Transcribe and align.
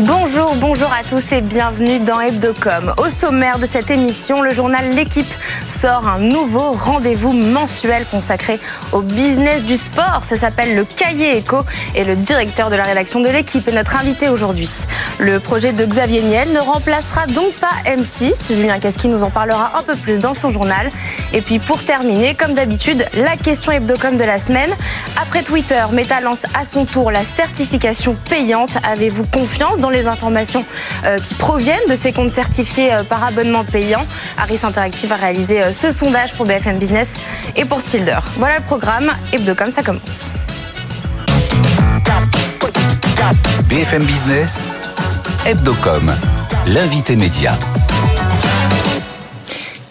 Bonjour, 0.00 0.56
bonjour 0.56 0.92
à 0.92 1.04
tous 1.08 1.30
et 1.30 1.40
bienvenue 1.40 2.00
dans 2.00 2.20
Hebdocom. 2.20 2.94
Au 2.98 3.08
sommaire 3.08 3.60
de 3.60 3.66
cette 3.66 3.92
émission, 3.92 4.42
le 4.42 4.52
journal 4.52 4.90
L'équipe 4.90 5.32
sort 5.68 6.08
un 6.08 6.18
nouveau 6.18 6.72
rendez-vous 6.72 7.32
mensuel 7.32 8.04
consacré 8.10 8.58
au 8.90 9.02
business 9.02 9.62
du 9.62 9.76
sport. 9.76 10.22
Ça 10.24 10.34
s'appelle 10.34 10.74
le 10.74 10.84
Cahier 10.84 11.36
Éco 11.36 11.58
et 11.94 12.02
le 12.02 12.16
directeur 12.16 12.70
de 12.70 12.74
la 12.74 12.82
rédaction 12.82 13.20
de 13.20 13.28
l'équipe 13.28 13.68
est 13.68 13.72
notre 13.72 13.94
invité 13.94 14.28
aujourd'hui. 14.28 14.68
Le 15.20 15.38
projet 15.38 15.72
de 15.72 15.86
Xavier 15.86 16.22
Niel 16.22 16.52
ne 16.52 16.58
remplacera 16.58 17.26
donc 17.28 17.52
pas 17.52 17.70
M6. 17.86 18.52
Julien 18.52 18.80
Casqui 18.80 19.06
nous 19.06 19.22
en 19.22 19.30
parlera 19.30 19.78
un 19.78 19.84
peu 19.84 19.94
plus 19.94 20.18
dans 20.18 20.34
son 20.34 20.50
journal. 20.50 20.90
Et 21.32 21.40
puis 21.40 21.60
pour 21.60 21.84
terminer, 21.84 22.34
comme 22.34 22.54
d'habitude, 22.54 23.06
la 23.14 23.36
question 23.36 23.70
Hebdocom 23.70 24.16
de 24.16 24.24
la 24.24 24.40
semaine. 24.40 24.74
Après 25.22 25.44
Twitter, 25.44 25.84
Meta 25.92 26.20
lance 26.20 26.42
à 26.52 26.66
son 26.66 26.84
tour 26.84 27.12
la 27.12 27.22
certification 27.22 28.16
payante. 28.28 28.76
Avez-vous 28.82 29.26
confiance 29.26 29.78
dans 29.84 29.90
les 29.90 30.06
informations 30.06 30.64
euh, 31.04 31.18
qui 31.18 31.34
proviennent 31.34 31.86
de 31.90 31.94
ces 31.94 32.10
comptes 32.10 32.32
certifiés 32.32 32.90
euh, 32.94 33.02
par 33.02 33.22
abonnement 33.22 33.64
payant. 33.64 34.06
Harris 34.38 34.60
Interactive 34.62 35.12
a 35.12 35.16
réalisé 35.16 35.62
euh, 35.62 35.72
ce 35.74 35.90
sondage 35.90 36.32
pour 36.32 36.46
BFM 36.46 36.78
Business 36.78 37.18
et 37.54 37.66
pour 37.66 37.82
Tilder. 37.82 38.20
Voilà 38.38 38.60
le 38.60 38.64
programme. 38.64 39.10
Hebdocom, 39.30 39.70
ça 39.70 39.82
commence. 39.82 40.30
BFM 43.68 44.04
Business, 44.04 44.72
Hebdocom, 45.44 46.14
l'invité 46.66 47.14
média. 47.14 47.58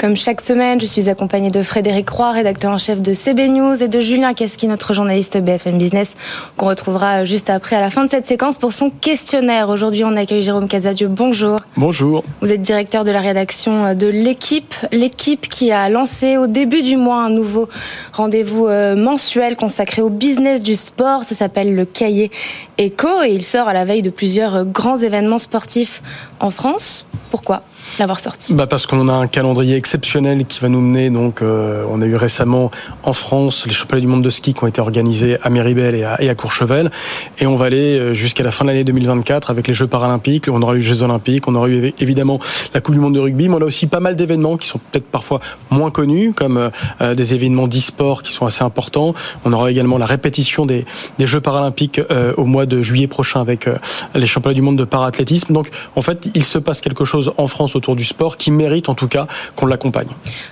Comme 0.03 0.17
chaque 0.17 0.41
semaine, 0.41 0.81
je 0.81 0.85
suis 0.85 1.07
accompagnée 1.07 1.49
de 1.49 1.63
Frédéric 1.63 2.09
Roy, 2.09 2.33
rédacteur 2.33 2.73
en 2.73 2.77
chef 2.77 3.01
de 3.01 3.13
CB 3.13 3.47
News, 3.47 3.81
et 3.81 3.87
de 3.87 4.01
Julien 4.01 4.33
Casqui, 4.33 4.67
notre 4.67 4.93
journaliste 4.93 5.37
BFM 5.37 5.77
Business, 5.77 6.15
qu'on 6.57 6.67
retrouvera 6.67 7.23
juste 7.23 7.49
après 7.49 7.77
à 7.77 7.79
la 7.79 7.89
fin 7.89 8.03
de 8.03 8.09
cette 8.09 8.25
séquence 8.25 8.57
pour 8.57 8.73
son 8.73 8.89
questionnaire. 8.89 9.69
Aujourd'hui, 9.69 10.03
on 10.03 10.17
accueille 10.17 10.43
Jérôme 10.43 10.67
Casadieu. 10.67 11.07
Bonjour. 11.07 11.57
Bonjour. 11.77 12.25
Vous 12.41 12.51
êtes 12.51 12.61
directeur 12.61 13.05
de 13.05 13.11
la 13.11 13.21
rédaction 13.21 13.95
de 13.95 14.07
l'équipe, 14.07 14.75
l'équipe 14.91 15.47
qui 15.47 15.71
a 15.71 15.87
lancé 15.87 16.35
au 16.35 16.47
début 16.47 16.81
du 16.81 16.97
mois 16.97 17.23
un 17.23 17.29
nouveau 17.29 17.69
rendez-vous 18.11 18.67
euh, 18.67 18.97
mensuel 18.97 19.55
consacré 19.55 20.01
au 20.01 20.09
business 20.09 20.61
du 20.61 20.75
sport. 20.75 21.23
Ça 21.23 21.33
s'appelle 21.33 21.73
le 21.75 21.85
Cahier 21.85 22.29
Echo 22.77 23.23
et 23.23 23.29
il 23.29 23.41
sort 23.41 23.69
à 23.69 23.73
la 23.73 23.85
veille 23.85 24.01
de 24.01 24.09
plusieurs 24.09 24.65
grands 24.65 24.97
événements 24.97 25.37
sportifs 25.37 26.03
en 26.41 26.51
France. 26.51 27.05
Pourquoi? 27.31 27.63
L'avoir 27.99 28.19
sorti 28.19 28.53
bah 28.53 28.67
Parce 28.67 28.87
qu'on 28.87 29.07
a 29.07 29.13
un 29.13 29.27
calendrier 29.27 29.75
exceptionnel 29.75 30.45
qui 30.45 30.59
va 30.59 30.69
nous 30.69 30.81
mener. 30.81 31.09
Donc, 31.09 31.41
euh, 31.41 31.85
on 31.89 32.01
a 32.01 32.05
eu 32.05 32.15
récemment 32.15 32.71
en 33.03 33.13
France 33.13 33.65
les 33.65 33.73
championnats 33.73 34.01
du 34.01 34.07
monde 34.07 34.23
de 34.23 34.29
ski 34.29 34.53
qui 34.53 34.63
ont 34.63 34.67
été 34.67 34.81
organisés 34.81 35.37
à 35.41 35.49
Méribel 35.49 35.95
et 35.95 36.03
à, 36.03 36.35
Courchevel. 36.35 36.91
Et 37.39 37.47
on 37.47 37.55
va 37.55 37.65
aller 37.65 37.97
euh, 37.99 38.13
jusqu'à 38.13 38.43
la 38.43 38.51
fin 38.51 38.65
de 38.65 38.69
l'année 38.69 38.83
2024 38.83 39.49
avec 39.49 39.67
les 39.67 39.73
Jeux 39.73 39.87
paralympiques. 39.87 40.47
On 40.49 40.61
aura 40.61 40.73
eu 40.73 40.79
les 40.79 40.83
Jeux 40.83 41.03
olympiques. 41.03 41.47
On 41.47 41.55
aura 41.55 41.67
eu 41.67 41.93
évidemment 41.99 42.39
la 42.73 42.81
Coupe 42.81 42.95
du 42.95 43.01
monde 43.01 43.13
de 43.13 43.19
rugby. 43.19 43.49
Mais 43.49 43.55
on 43.55 43.61
a 43.61 43.65
aussi 43.65 43.87
pas 43.87 43.99
mal 43.99 44.15
d'événements 44.15 44.57
qui 44.57 44.67
sont 44.67 44.79
peut-être 44.79 45.05
parfois 45.05 45.39
moins 45.69 45.91
connus, 45.91 46.33
comme 46.33 46.71
euh, 47.01 47.15
des 47.15 47.33
événements 47.33 47.67
d'e-sport 47.67 48.23
qui 48.23 48.31
sont 48.31 48.45
assez 48.45 48.63
importants. 48.63 49.13
On 49.45 49.53
aura 49.53 49.71
également 49.71 49.97
la 49.97 50.05
répétition 50.05 50.65
des, 50.65 50.85
des 51.17 51.27
Jeux 51.27 51.41
paralympiques 51.41 51.99
euh, 52.11 52.33
au 52.37 52.45
mois 52.45 52.65
de 52.65 52.81
juillet 52.81 53.07
prochain 53.07 53.41
avec 53.41 53.67
euh, 53.67 53.75
les 54.15 54.27
championnats 54.27 54.55
du 54.55 54.61
monde 54.61 54.77
de 54.77 54.83
paraathlétisme. 54.83 55.53
Donc, 55.53 55.69
en 55.95 56.01
fait, 56.01 56.29
il 56.33 56.43
se 56.43 56.57
passe 56.57 56.81
quelque 56.81 57.05
chose 57.05 57.33
en 57.37 57.47
France 57.47 57.75
autour 57.75 57.82
du 57.91 58.05
sport 58.05 58.37
qui 58.37 58.51
mérite 58.51 58.89
en 58.89 58.95
tout 58.95 59.07
cas 59.07 59.27
qu'on 59.55 59.65
l'accompagne. 59.65 60.07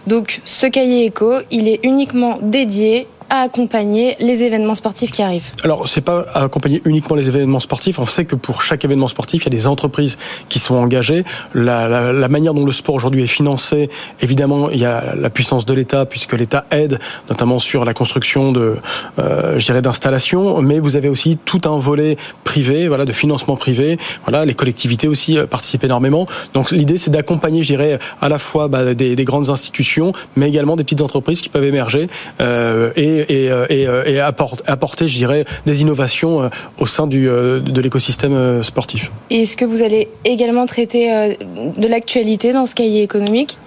Donc 0.07 0.41
ce 0.45 0.67
cahier 0.67 1.05
éco, 1.05 1.39
il 1.49 1.67
est 1.67 1.79
uniquement 1.83 2.39
dédié 2.41 3.07
à 3.31 3.43
accompagner 3.43 4.17
les 4.19 4.43
événements 4.43 4.75
sportifs 4.75 5.11
qui 5.11 5.21
arrivent 5.21 5.51
Alors, 5.63 5.87
c'est 5.87 6.01
pas 6.01 6.25
à 6.33 6.43
accompagner 6.43 6.81
uniquement 6.83 7.15
les 7.15 7.29
événements 7.29 7.61
sportifs. 7.61 7.97
On 7.97 8.05
sait 8.05 8.25
que 8.25 8.35
pour 8.35 8.61
chaque 8.61 8.83
événement 8.83 9.07
sportif, 9.07 9.43
il 9.43 9.45
y 9.45 9.55
a 9.55 9.57
des 9.57 9.67
entreprises 9.67 10.17
qui 10.49 10.59
sont 10.59 10.75
engagées. 10.75 11.23
La, 11.53 12.27
manière 12.27 12.53
dont 12.53 12.65
le 12.65 12.73
sport 12.73 12.95
aujourd'hui 12.95 13.23
est 13.23 13.27
financé, 13.27 13.89
évidemment, 14.19 14.69
il 14.69 14.79
y 14.79 14.85
a 14.85 15.15
la 15.15 15.29
puissance 15.29 15.65
de 15.65 15.73
l'État, 15.73 16.05
puisque 16.05 16.33
l'État 16.33 16.65
aide, 16.71 16.99
notamment 17.29 17.59
sur 17.59 17.85
la 17.85 17.93
construction 17.93 18.51
de, 18.51 18.75
euh, 19.17 19.81
d'installations. 19.81 20.61
Mais 20.61 20.79
vous 20.79 20.97
avez 20.97 21.07
aussi 21.07 21.37
tout 21.37 21.61
un 21.63 21.77
volet 21.77 22.17
privé, 22.43 22.89
voilà, 22.89 23.05
de 23.05 23.13
financement 23.13 23.55
privé. 23.55 23.97
Voilà, 24.25 24.43
les 24.43 24.55
collectivités 24.55 25.07
aussi 25.07 25.37
euh, 25.37 25.45
participent 25.47 25.85
énormément. 25.85 26.25
Donc, 26.53 26.71
l'idée, 26.71 26.97
c'est 26.97 27.11
d'accompagner, 27.11 27.61
je 27.61 27.67
dirais, 27.67 27.97
à 28.19 28.27
la 28.27 28.39
fois 28.39 28.67
bah, 28.67 28.93
des, 28.93 29.15
des, 29.15 29.23
grandes 29.23 29.49
institutions, 29.49 30.11
mais 30.35 30.49
également 30.49 30.75
des 30.75 30.83
petites 30.83 31.01
entreprises 31.01 31.39
qui 31.39 31.47
peuvent 31.47 31.63
émerger 31.63 32.07
euh, 32.41 32.91
et 32.97 33.20
et, 33.29 33.49
et, 33.69 33.87
et 34.05 34.19
apporter, 34.19 34.63
apporter, 34.67 35.07
je 35.07 35.17
dirais, 35.17 35.45
des 35.65 35.81
innovations 35.81 36.49
au 36.79 36.85
sein 36.85 37.07
du, 37.07 37.25
de 37.25 37.81
l'écosystème 37.81 38.63
sportif. 38.63 39.11
Et 39.29 39.43
est-ce 39.43 39.57
que 39.57 39.65
vous 39.65 39.81
allez 39.81 40.09
également 40.25 40.65
traiter 40.65 41.35
de 41.77 41.87
l'actualité 41.87 42.53
dans 42.53 42.65
ce 42.65 42.75
cahier 42.75 43.03
économique? 43.03 43.57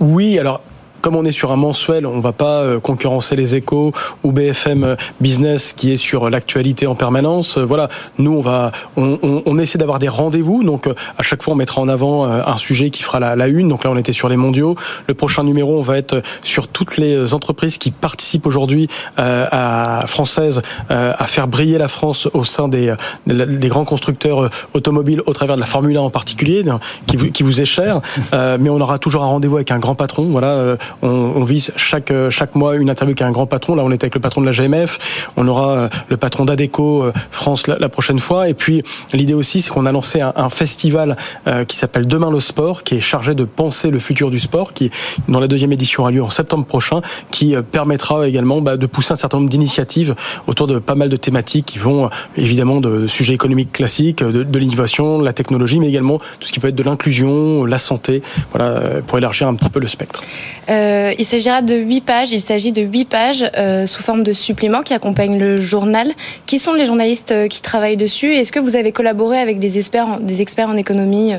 Oui, 0.00 0.38
alors 0.38 0.62
comme 1.08 1.16
on 1.16 1.24
est 1.24 1.32
sur 1.32 1.52
un 1.52 1.56
mensuel, 1.56 2.04
on 2.04 2.20
va 2.20 2.34
pas 2.34 2.78
concurrencer 2.82 3.34
les 3.34 3.56
échos 3.56 3.92
ou 4.24 4.30
BFM 4.30 4.94
Business 5.22 5.72
qui 5.72 5.90
est 5.90 5.96
sur 5.96 6.28
l'actualité 6.28 6.86
en 6.86 6.94
permanence. 6.94 7.56
Voilà, 7.56 7.88
nous 8.18 8.32
on 8.32 8.42
va, 8.42 8.72
on, 8.98 9.18
on, 9.22 9.42
on 9.46 9.56
essaie 9.56 9.78
d'avoir 9.78 10.00
des 10.00 10.10
rendez-vous. 10.10 10.62
Donc 10.64 10.86
à 10.86 11.22
chaque 11.22 11.42
fois 11.42 11.54
on 11.54 11.56
mettra 11.56 11.80
en 11.80 11.88
avant 11.88 12.26
un 12.26 12.58
sujet 12.58 12.90
qui 12.90 13.02
fera 13.02 13.20
la, 13.20 13.36
la, 13.36 13.46
une. 13.46 13.68
Donc 13.68 13.84
là 13.84 13.90
on 13.90 13.96
était 13.96 14.12
sur 14.12 14.28
les 14.28 14.36
mondiaux. 14.36 14.74
Le 15.06 15.14
prochain 15.14 15.44
numéro 15.44 15.78
on 15.78 15.80
va 15.80 15.96
être 15.96 16.20
sur 16.44 16.68
toutes 16.68 16.98
les 16.98 17.32
entreprises 17.32 17.78
qui 17.78 17.90
participent 17.90 18.46
aujourd'hui 18.46 18.88
euh, 19.18 19.46
à 19.50 20.06
françaises 20.06 20.60
euh, 20.90 21.14
à 21.16 21.26
faire 21.26 21.48
briller 21.48 21.78
la 21.78 21.88
France 21.88 22.28
au 22.34 22.44
sein 22.44 22.68
des, 22.68 22.92
des 23.26 23.68
grands 23.68 23.86
constructeurs 23.86 24.50
automobiles 24.74 25.22
au 25.24 25.32
travers 25.32 25.56
de 25.56 25.60
la 25.62 25.66
Formule 25.66 25.96
1 25.96 26.00
en 26.02 26.10
particulier, 26.10 26.64
qui 27.06 27.16
vous, 27.16 27.30
qui 27.30 27.42
vous 27.42 27.62
est 27.62 27.64
cher. 27.64 28.02
Euh, 28.34 28.58
mais 28.60 28.68
on 28.68 28.80
aura 28.82 28.98
toujours 28.98 29.22
un 29.22 29.28
rendez-vous 29.28 29.56
avec 29.56 29.70
un 29.70 29.78
grand 29.78 29.94
patron. 29.94 30.24
Voilà 30.24 30.76
on, 31.02 31.08
on, 31.08 31.44
vise 31.44 31.72
chaque 31.76 32.12
chaque 32.30 32.54
mois 32.54 32.76
une 32.76 32.90
interview 32.90 33.12
avec 33.12 33.22
un 33.22 33.30
grand 33.30 33.46
patron. 33.46 33.74
Là, 33.74 33.82
on 33.84 33.90
est 33.90 34.02
avec 34.02 34.14
le 34.14 34.20
patron 34.20 34.40
de 34.40 34.46
la 34.46 34.52
GMF. 34.52 35.30
On 35.36 35.46
aura 35.48 35.88
le 36.08 36.16
patron 36.16 36.44
d'Adeco 36.44 37.12
France 37.30 37.66
la, 37.66 37.88
prochaine 37.88 38.18
fois. 38.18 38.48
Et 38.48 38.54
puis 38.54 38.82
l'idée 39.12 39.34
aussi, 39.34 39.62
c'est 39.62 39.70
qu'on 39.70 39.86
a 39.86 39.92
lancé 39.92 40.20
un, 40.20 40.48
festival 40.48 41.16
euh, 41.46 41.64
qui 41.64 41.76
s'appelle 41.76 42.06
Demain 42.06 42.30
le 42.30 42.40
sport, 42.40 42.82
qui 42.82 42.96
est 42.96 43.00
chargé 43.00 43.34
de 43.34 43.44
penser 43.44 43.90
le 43.90 43.98
futur 43.98 44.30
du 44.30 44.38
sport, 44.38 44.72
qui 44.72 44.90
dans 45.28 45.40
la 45.40 45.46
deuxième 45.46 45.72
édition 45.72 46.06
a 46.06 46.10
lieu 46.10 46.22
en 46.22 46.30
septembre 46.30 46.64
prochain, 46.64 47.00
qui 47.30 47.54
permettra 47.70 48.26
également 48.26 48.60
bah, 48.60 48.76
de 48.76 48.86
pousser 48.86 49.12
un 49.12 49.16
certain 49.16 49.38
nombre 49.38 49.50
d'initiatives 49.50 50.14
autour 50.46 50.66
de 50.66 50.78
pas 50.78 50.94
mal 50.94 51.08
de 51.08 51.16
thématiques 51.16 51.66
qui 51.66 51.78
vont 51.78 52.08
évidemment 52.36 52.80
de 52.80 53.06
sujets 53.06 53.34
économiques 53.34 53.72
classiques, 53.72 54.22
de, 54.22 54.42
de 54.42 54.58
l'innovation, 54.58 55.18
de 55.18 55.24
la 55.24 55.32
technologie, 55.32 55.80
mais 55.80 55.88
également 55.88 56.18
tout 56.18 56.48
ce 56.48 56.52
qui 56.52 56.60
peut 56.60 56.68
être 56.68 56.74
de 56.74 56.82
l'inclusion, 56.82 57.64
la 57.64 57.78
santé, 57.78 58.22
voilà, 58.52 58.80
pour 59.06 59.18
élargir 59.18 59.48
un 59.48 59.54
petit 59.54 59.68
peu 59.68 59.80
le 59.80 59.86
spectre. 59.86 60.22
Euh, 60.70 60.77
il 61.18 61.24
s'agira 61.24 61.62
de 61.62 61.74
8 61.74 62.00
pages. 62.02 62.32
Il 62.32 62.40
s'agit 62.40 62.72
de 62.72 62.82
8 62.82 63.04
pages 63.04 63.44
euh, 63.56 63.86
sous 63.86 64.02
forme 64.02 64.22
de 64.22 64.32
suppléments 64.32 64.82
qui 64.82 64.94
accompagnent 64.94 65.38
le 65.38 65.60
journal. 65.60 66.12
Qui 66.46 66.58
sont 66.58 66.74
les 66.74 66.86
journalistes 66.86 67.32
euh, 67.32 67.48
qui 67.48 67.60
travaillent 67.60 67.96
dessus? 67.96 68.34
Est-ce 68.34 68.52
que 68.52 68.60
vous 68.60 68.76
avez 68.76 68.92
collaboré 68.92 69.38
avec 69.38 69.58
des 69.58 69.78
experts, 69.78 70.20
des 70.20 70.42
experts 70.42 70.68
en 70.68 70.76
économie 70.76 71.34
euh, 71.34 71.38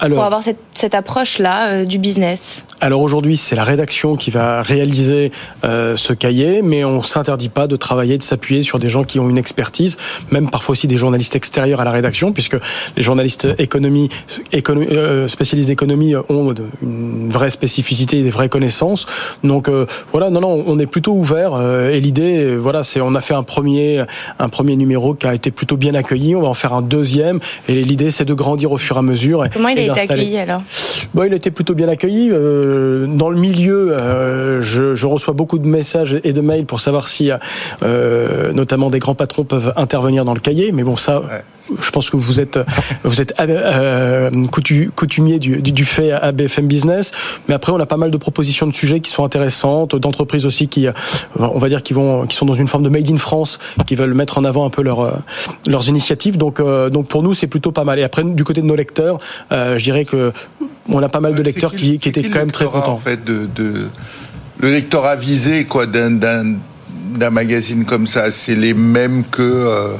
alors, 0.00 0.16
pour 0.16 0.24
avoir 0.24 0.42
cette, 0.42 0.58
cette 0.74 0.94
approche-là 0.94 1.66
euh, 1.66 1.84
du 1.84 1.98
business? 1.98 2.66
Alors 2.80 3.00
aujourd'hui, 3.00 3.36
c'est 3.36 3.56
la 3.56 3.64
rédaction 3.64 4.16
qui 4.16 4.30
va 4.30 4.62
réaliser 4.62 5.32
ce 5.62 6.12
cahier, 6.12 6.62
mais 6.62 6.84
on 6.84 7.02
s'interdit 7.02 7.48
pas 7.48 7.66
de 7.66 7.76
travailler, 7.76 8.16
de 8.16 8.22
s'appuyer 8.22 8.62
sur 8.62 8.78
des 8.78 8.88
gens 8.88 9.04
qui 9.04 9.18
ont 9.18 9.28
une 9.28 9.36
expertise, 9.36 9.96
même 10.30 10.50
parfois 10.50 10.72
aussi 10.72 10.86
des 10.86 10.96
journalistes 10.96 11.36
extérieurs 11.36 11.80
à 11.80 11.84
la 11.84 11.90
rédaction, 11.90 12.32
puisque 12.32 12.56
les 12.96 13.02
journalistes 13.02 13.48
économie, 13.58 14.08
économie 14.52 14.88
spécialistes 15.28 15.68
d'économie 15.68 16.14
ont 16.28 16.54
une 16.82 17.30
vraie 17.30 17.50
spécificité 17.50 18.18
et 18.18 18.22
des 18.22 18.30
vraies 18.30 18.48
connaissances. 18.48 18.79
Donc 19.44 19.68
euh, 19.68 19.86
voilà, 20.12 20.30
non, 20.30 20.40
non, 20.40 20.64
on 20.66 20.78
est 20.78 20.86
plutôt 20.86 21.12
ouvert. 21.12 21.52
Euh, 21.54 21.90
et 21.90 22.00
l'idée, 22.00 22.56
voilà, 22.56 22.84
c'est 22.84 23.00
on 23.00 23.14
a 23.14 23.20
fait 23.20 23.34
un 23.34 23.42
premier, 23.42 24.04
un 24.38 24.48
premier 24.48 24.76
numéro 24.76 25.14
qui 25.14 25.26
a 25.26 25.34
été 25.34 25.50
plutôt 25.50 25.76
bien 25.76 25.94
accueilli. 25.94 26.34
On 26.36 26.42
va 26.42 26.48
en 26.48 26.54
faire 26.54 26.72
un 26.72 26.82
deuxième. 26.82 27.40
Et 27.68 27.82
l'idée, 27.82 28.10
c'est 28.10 28.24
de 28.24 28.34
grandir 28.34 28.72
au 28.72 28.78
fur 28.78 28.96
et 28.96 28.98
à 28.98 29.02
mesure. 29.02 29.44
Comment 29.52 29.68
il 29.68 29.78
a 29.78 29.82
été 29.82 30.00
accueilli 30.00 30.38
alors? 30.38 30.62
Bon, 31.14 31.24
Il 31.24 31.32
a 31.32 31.36
été 31.36 31.50
plutôt 31.50 31.74
bien 31.74 31.88
accueilli. 31.88 32.30
Euh, 32.32 33.06
dans 33.06 33.30
le 33.30 33.40
milieu, 33.40 33.92
euh, 33.92 34.62
je, 34.62 34.94
je, 34.94 35.06
reçois 35.06 35.34
beaucoup 35.34 35.58
de 35.58 35.66
messages 35.66 36.18
et 36.22 36.32
de 36.32 36.40
mails 36.40 36.66
pour 36.66 36.80
savoir 36.80 37.08
si, 37.08 37.30
euh, 37.82 38.52
notamment, 38.52 38.90
des 38.90 38.98
grands 38.98 39.14
patrons 39.14 39.44
peuvent 39.44 39.72
intervenir 39.76 40.24
dans 40.24 40.34
le 40.34 40.40
cahier. 40.40 40.72
Mais 40.72 40.82
bon, 40.82 40.96
ça. 40.96 41.20
Ouais 41.20 41.42
je 41.80 41.90
pense 41.90 42.10
que 42.10 42.16
vous 42.16 42.40
êtes 42.40 42.58
vous 43.04 43.20
êtes 43.20 43.34
euh, 43.40 44.30
coutumier 44.94 45.38
du, 45.38 45.60
du, 45.62 45.84
fait 45.84 46.12
à 46.12 46.32
BFM 46.32 46.66
Business, 46.66 47.12
mais 47.48 47.54
après 47.54 47.72
on 47.72 47.80
a 47.80 47.86
pas 47.86 47.96
mal 47.96 48.10
de 48.10 48.16
propositions 48.16 48.66
de 48.66 48.72
sujets 48.72 49.00
qui 49.00 49.10
sont 49.10 49.24
intéressantes, 49.24 49.96
d'entreprises 49.96 50.46
aussi 50.46 50.68
qui, 50.68 50.86
on 51.38 51.58
va 51.58 51.68
dire, 51.68 51.82
qui 51.82 51.92
vont, 51.92 52.26
qui 52.26 52.36
sont 52.36 52.46
dans 52.46 52.54
une 52.54 52.68
forme 52.68 52.84
de 52.84 52.88
made 52.88 53.10
in 53.10 53.18
France, 53.18 53.58
qui 53.86 53.94
veulent 53.94 54.14
mettre 54.14 54.38
en 54.38 54.44
avant 54.44 54.66
un 54.66 54.70
peu 54.70 54.82
leur, 54.82 55.22
leurs 55.66 55.88
initiatives. 55.88 56.36
Donc, 56.36 56.60
euh, 56.60 56.90
donc 56.90 57.08
pour 57.08 57.22
nous 57.22 57.34
c'est 57.34 57.46
plutôt 57.46 57.72
pas 57.72 57.84
mal. 57.84 57.98
Et 57.98 58.02
après 58.02 58.24
du 58.24 58.44
côté 58.44 58.60
de 58.60 58.66
nos 58.66 58.76
lecteurs, 58.76 59.18
euh, 59.52 59.78
je 59.78 59.84
dirais 59.84 60.04
que 60.04 60.32
on 60.88 61.02
a 61.02 61.08
pas 61.08 61.20
mal 61.20 61.34
de 61.34 61.42
lecteurs 61.42 61.74
qui, 61.74 61.98
qui 61.98 62.08
étaient 62.08 62.22
quand 62.28 62.40
même 62.40 62.50
très 62.50 62.64
contents. 62.64 62.92
En 62.92 62.96
fait, 62.96 63.24
de, 63.24 63.48
de 63.54 63.88
le 64.58 64.70
lecteur 64.70 65.04
avisé 65.06 65.64
quoi 65.64 65.86
d'un 65.86 66.10
d'un 67.10 67.30
magazine 67.30 67.84
comme 67.84 68.06
ça, 68.06 68.30
c'est 68.30 68.54
les 68.54 68.74
mêmes 68.74 69.24
que, 69.24 69.42
euh, 69.42 69.94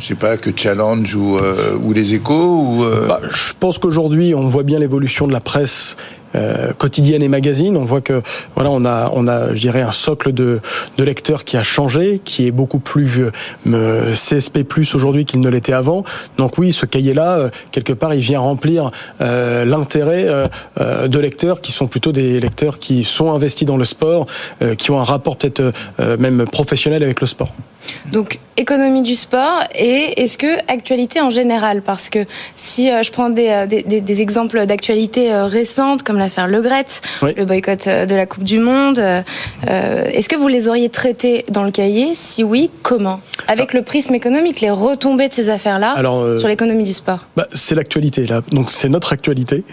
je 0.00 0.06
sais 0.06 0.14
pas, 0.14 0.36
que 0.36 0.50
Challenge 0.54 1.14
ou, 1.14 1.36
euh, 1.36 1.78
les 1.94 2.14
Échos 2.14 2.84
euh 2.84 3.06
bah, 3.08 3.20
Je 3.30 3.52
pense 3.58 3.78
qu'aujourd'hui, 3.78 4.34
on 4.34 4.48
voit 4.48 4.62
bien 4.62 4.78
l'évolution 4.78 5.26
de 5.26 5.32
la 5.32 5.40
presse 5.40 5.96
euh, 6.34 6.72
quotidienne 6.72 7.22
et 7.22 7.28
magazine. 7.28 7.76
On 7.76 7.84
voit 7.84 8.00
que 8.00 8.20
voilà, 8.56 8.70
on 8.70 8.84
a, 9.28 9.54
je 9.54 9.60
dirais, 9.60 9.82
un 9.82 9.92
socle 9.92 10.32
de, 10.32 10.60
lecteurs 10.98 11.44
qui 11.44 11.56
a 11.56 11.62
changé, 11.62 12.20
qui 12.24 12.46
est 12.46 12.50
beaucoup 12.50 12.80
plus 12.80 13.30
CSP+ 13.64 14.64
aujourd'hui 14.94 15.26
qu'il 15.26 15.40
ne 15.40 15.48
l'était 15.48 15.72
avant. 15.72 16.02
Donc 16.36 16.58
oui, 16.58 16.72
ce 16.72 16.86
cahier-là, 16.86 17.50
quelque 17.70 17.92
part, 17.92 18.14
il 18.14 18.20
vient 18.20 18.40
remplir 18.40 18.90
l'intérêt 19.20 20.26
de 20.80 21.18
lecteurs 21.20 21.60
qui 21.60 21.70
sont 21.70 21.86
plutôt 21.86 22.10
des 22.10 22.40
lecteurs 22.40 22.80
qui 22.80 23.04
sont 23.04 23.32
investis 23.32 23.66
dans 23.66 23.76
le 23.76 23.84
sport, 23.84 24.26
qui 24.76 24.90
ont 24.90 24.98
un 24.98 25.04
rapport 25.04 25.36
peut-être 25.36 25.72
même 26.18 26.46
professionnel 26.50 27.04
avec 27.04 27.20
le 27.20 27.28
sport. 27.28 27.54
Donc 28.12 28.38
économie 28.56 29.02
du 29.02 29.14
sport 29.14 29.64
et 29.74 30.22
est-ce 30.22 30.38
que 30.38 30.58
actualité 30.68 31.20
en 31.20 31.30
général? 31.30 31.82
Parce 31.82 32.08
que 32.08 32.20
si 32.56 32.86
je 32.88 33.10
prends 33.10 33.30
des, 33.30 33.66
des, 33.68 34.00
des 34.00 34.20
exemples 34.22 34.66
d'actualité 34.66 35.34
récentes 35.34 36.02
comme 36.02 36.18
l'affaire 36.18 36.46
Le 36.46 36.62
Gret, 36.62 36.84
le 37.22 37.44
boycott 37.44 37.88
de 37.88 38.14
la 38.14 38.26
Coupe 38.26 38.44
du 38.44 38.58
Monde, 38.58 39.02
est-ce 39.66 40.28
que 40.28 40.36
vous 40.36 40.48
les 40.48 40.68
auriez 40.68 40.88
traités 40.88 41.44
dans 41.50 41.64
le 41.64 41.70
cahier? 41.72 42.14
Si 42.14 42.44
oui, 42.44 42.70
comment? 42.82 43.20
Avec 43.48 43.70
ah. 43.72 43.78
le 43.78 43.82
prisme 43.82 44.14
économique, 44.14 44.60
les 44.60 44.70
retombées 44.70 45.28
de 45.28 45.34
ces 45.34 45.48
affaires-là 45.48 45.96
sur 46.38 46.48
l'économie 46.48 46.84
du 46.84 46.92
sport. 46.92 47.26
bah, 47.36 47.48
C'est 47.52 47.74
l'actualité 47.74 48.26
là, 48.26 48.42
donc 48.52 48.70
c'est 48.70 48.88
notre 48.88 49.12
actualité. 49.12 49.64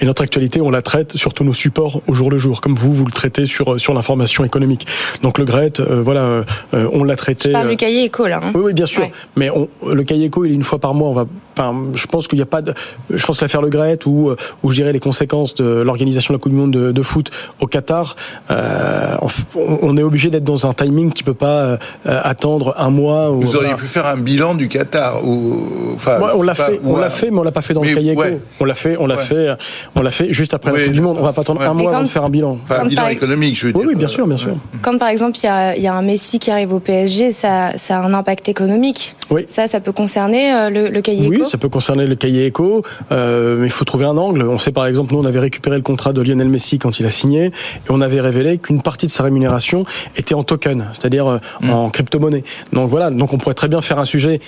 Et 0.00 0.06
notre 0.06 0.22
actualité 0.22 0.60
on 0.60 0.70
la 0.70 0.82
traite 0.82 1.16
sur 1.16 1.34
tous 1.34 1.44
nos 1.44 1.54
supports 1.54 2.02
au 2.06 2.14
jour 2.14 2.30
le 2.30 2.38
jour, 2.38 2.60
comme 2.60 2.74
vous 2.74 2.92
vous 2.92 3.04
le 3.04 3.12
traitez 3.12 3.46
sur 3.46 3.78
sur 3.78 3.92
l'information 3.92 4.44
économique. 4.44 4.86
Donc 5.22 5.38
le 5.38 5.44
Gret, 5.44 5.72
voilà, 5.78 6.44
on 6.72 7.04
l'a 7.04 7.16
traité 7.16 7.52
du 7.68 7.76
cahier 7.76 8.04
éco 8.04 8.26
là. 8.26 8.40
Hein. 8.42 8.52
oui, 8.54 8.62
oui, 8.66 8.72
bien 8.72 8.86
sûr. 8.86 9.08
Mais 9.36 9.50
on, 9.50 9.68
le 9.86 10.02
cahier 10.02 10.26
éco, 10.26 10.44
il 10.44 10.52
est 10.52 10.54
une 10.54 10.64
fois 10.64 10.78
par 10.78 10.94
mois. 10.94 11.08
On 11.08 11.14
va, 11.14 11.26
enfin, 11.60 11.92
je 11.94 12.06
pense 12.06 12.28
qu'il 12.28 12.38
n'y 12.38 12.42
a 12.42 12.46
pas 12.46 12.62
de, 12.62 12.74
je 13.10 13.24
pense 13.24 13.40
l'affaire 13.42 13.62
Le 13.62 13.68
Gret 13.68 13.98
ou 14.06 14.32
où 14.62 14.70
je 14.70 14.76
dirais 14.76 14.92
les 14.92 15.00
conséquences 15.00 15.54
de 15.54 15.64
l'organisation 15.64 16.32
de 16.32 16.38
la 16.38 16.40
Coupe 16.40 16.52
du 16.52 16.58
Monde 16.58 16.70
de, 16.70 16.92
de 16.92 17.02
foot 17.02 17.30
au 17.60 17.66
Qatar. 17.66 18.16
Euh, 18.50 19.16
on, 19.54 19.96
est 19.96 20.02
obligé 20.02 20.30
d'être 20.30 20.44
dans 20.44 20.66
un 20.66 20.72
timing 20.72 21.12
qui 21.12 21.22
peut 21.22 21.34
pas 21.34 21.62
euh, 21.62 21.76
attendre 22.04 22.74
un 22.78 22.90
mois. 22.90 23.30
Ou, 23.30 23.42
Vous 23.42 23.56
auriez 23.56 23.74
pu 23.74 23.86
faire 23.86 24.06
un 24.06 24.16
bilan 24.16 24.54
du 24.54 24.68
Qatar 24.68 25.26
ou, 25.26 25.94
enfin, 25.94 26.18
on 26.34 26.42
l'a 26.42 26.54
fait, 26.54 26.80
on 26.84 26.96
l'a 26.96 27.10
fait, 27.10 27.30
mais 27.30 27.38
on 27.38 27.42
l'a 27.42 27.52
pas 27.52 27.62
fait 27.62 27.74
dans 27.74 27.82
le 27.82 27.94
cahier 27.94 28.12
éco. 28.12 28.22
On 28.60 28.64
l'a 28.64 28.74
fait, 28.74 28.96
on 28.98 29.06
l'a 29.06 29.16
fait, 29.16 29.48
on 29.94 30.02
l'a 30.02 30.10
fait 30.10 30.32
juste 30.32 30.54
après 30.54 30.72
la 30.72 30.84
Coupe 30.84 30.92
du 30.92 31.00
Monde. 31.00 31.16
On 31.20 31.24
va 31.24 31.32
pas 31.32 31.42
attendre 31.42 31.62
un 31.62 31.74
mois 31.74 31.94
avant 31.94 32.02
de 32.02 32.08
faire 32.08 32.24
un 32.24 32.30
bilan. 32.30 32.58
Enfin, 32.62 32.82
un 32.82 32.86
bilan 32.86 33.08
économique, 33.08 33.58
je 33.58 33.66
veux 33.66 33.72
dire. 33.72 33.80
Oui, 33.80 33.88
oui 33.88 33.94
bien 33.94 34.08
sûr, 34.08 34.26
bien 34.26 34.36
sûr. 34.36 34.56
Quand 34.82 34.98
par 34.98 35.08
exemple 35.08 35.38
il 35.42 35.46
y 35.46 35.48
a, 35.48 35.76
y 35.76 35.86
a 35.86 35.94
un 35.94 36.02
Messi 36.02 36.38
qui 36.38 36.50
arrive 36.50 36.72
au 36.72 36.80
PSG, 36.80 37.32
ça, 37.32 37.76
ça 37.76 37.98
a 37.98 38.00
un 38.00 38.14
impact 38.14 38.48
économique. 38.48 39.16
Oui. 39.30 39.44
Ça, 39.48 39.66
ça 39.66 39.80
peut 39.80 39.92
concerner 39.92 40.52
euh, 40.52 40.70
le, 40.70 40.88
le 40.88 41.00
cahier 41.02 41.26
éco. 41.26 41.44
Oui, 41.44 41.49
ça 41.50 41.58
peut 41.58 41.68
concerner 41.68 42.06
le 42.06 42.14
cahier 42.14 42.46
éco, 42.46 42.82
euh, 43.10 43.56
mais 43.58 43.66
il 43.66 43.72
faut 43.72 43.84
trouver 43.84 44.04
un 44.04 44.16
angle. 44.16 44.42
On 44.42 44.58
sait 44.58 44.72
par 44.72 44.86
exemple, 44.86 45.12
nous 45.12 45.20
on 45.20 45.24
avait 45.24 45.40
récupéré 45.40 45.76
le 45.76 45.82
contrat 45.82 46.12
de 46.12 46.22
Lionel 46.22 46.48
Messi 46.48 46.78
quand 46.78 47.00
il 47.00 47.06
a 47.06 47.10
signé, 47.10 47.46
et 47.46 47.90
on 47.90 48.00
avait 48.00 48.20
révélé 48.20 48.58
qu'une 48.58 48.82
partie 48.82 49.06
de 49.06 49.10
sa 49.10 49.24
rémunération 49.24 49.84
était 50.16 50.34
en 50.34 50.44
token, 50.44 50.86
c'est-à-dire 50.92 51.26
euh, 51.26 51.38
mm. 51.60 51.70
en 51.70 51.90
crypto-monnaie. 51.90 52.44
Donc 52.72 52.88
voilà, 52.88 53.10
donc 53.10 53.32
on 53.32 53.38
pourrait 53.38 53.54
très 53.54 53.68
bien 53.68 53.80
faire 53.80 53.98
un 53.98 54.04
sujet 54.04 54.40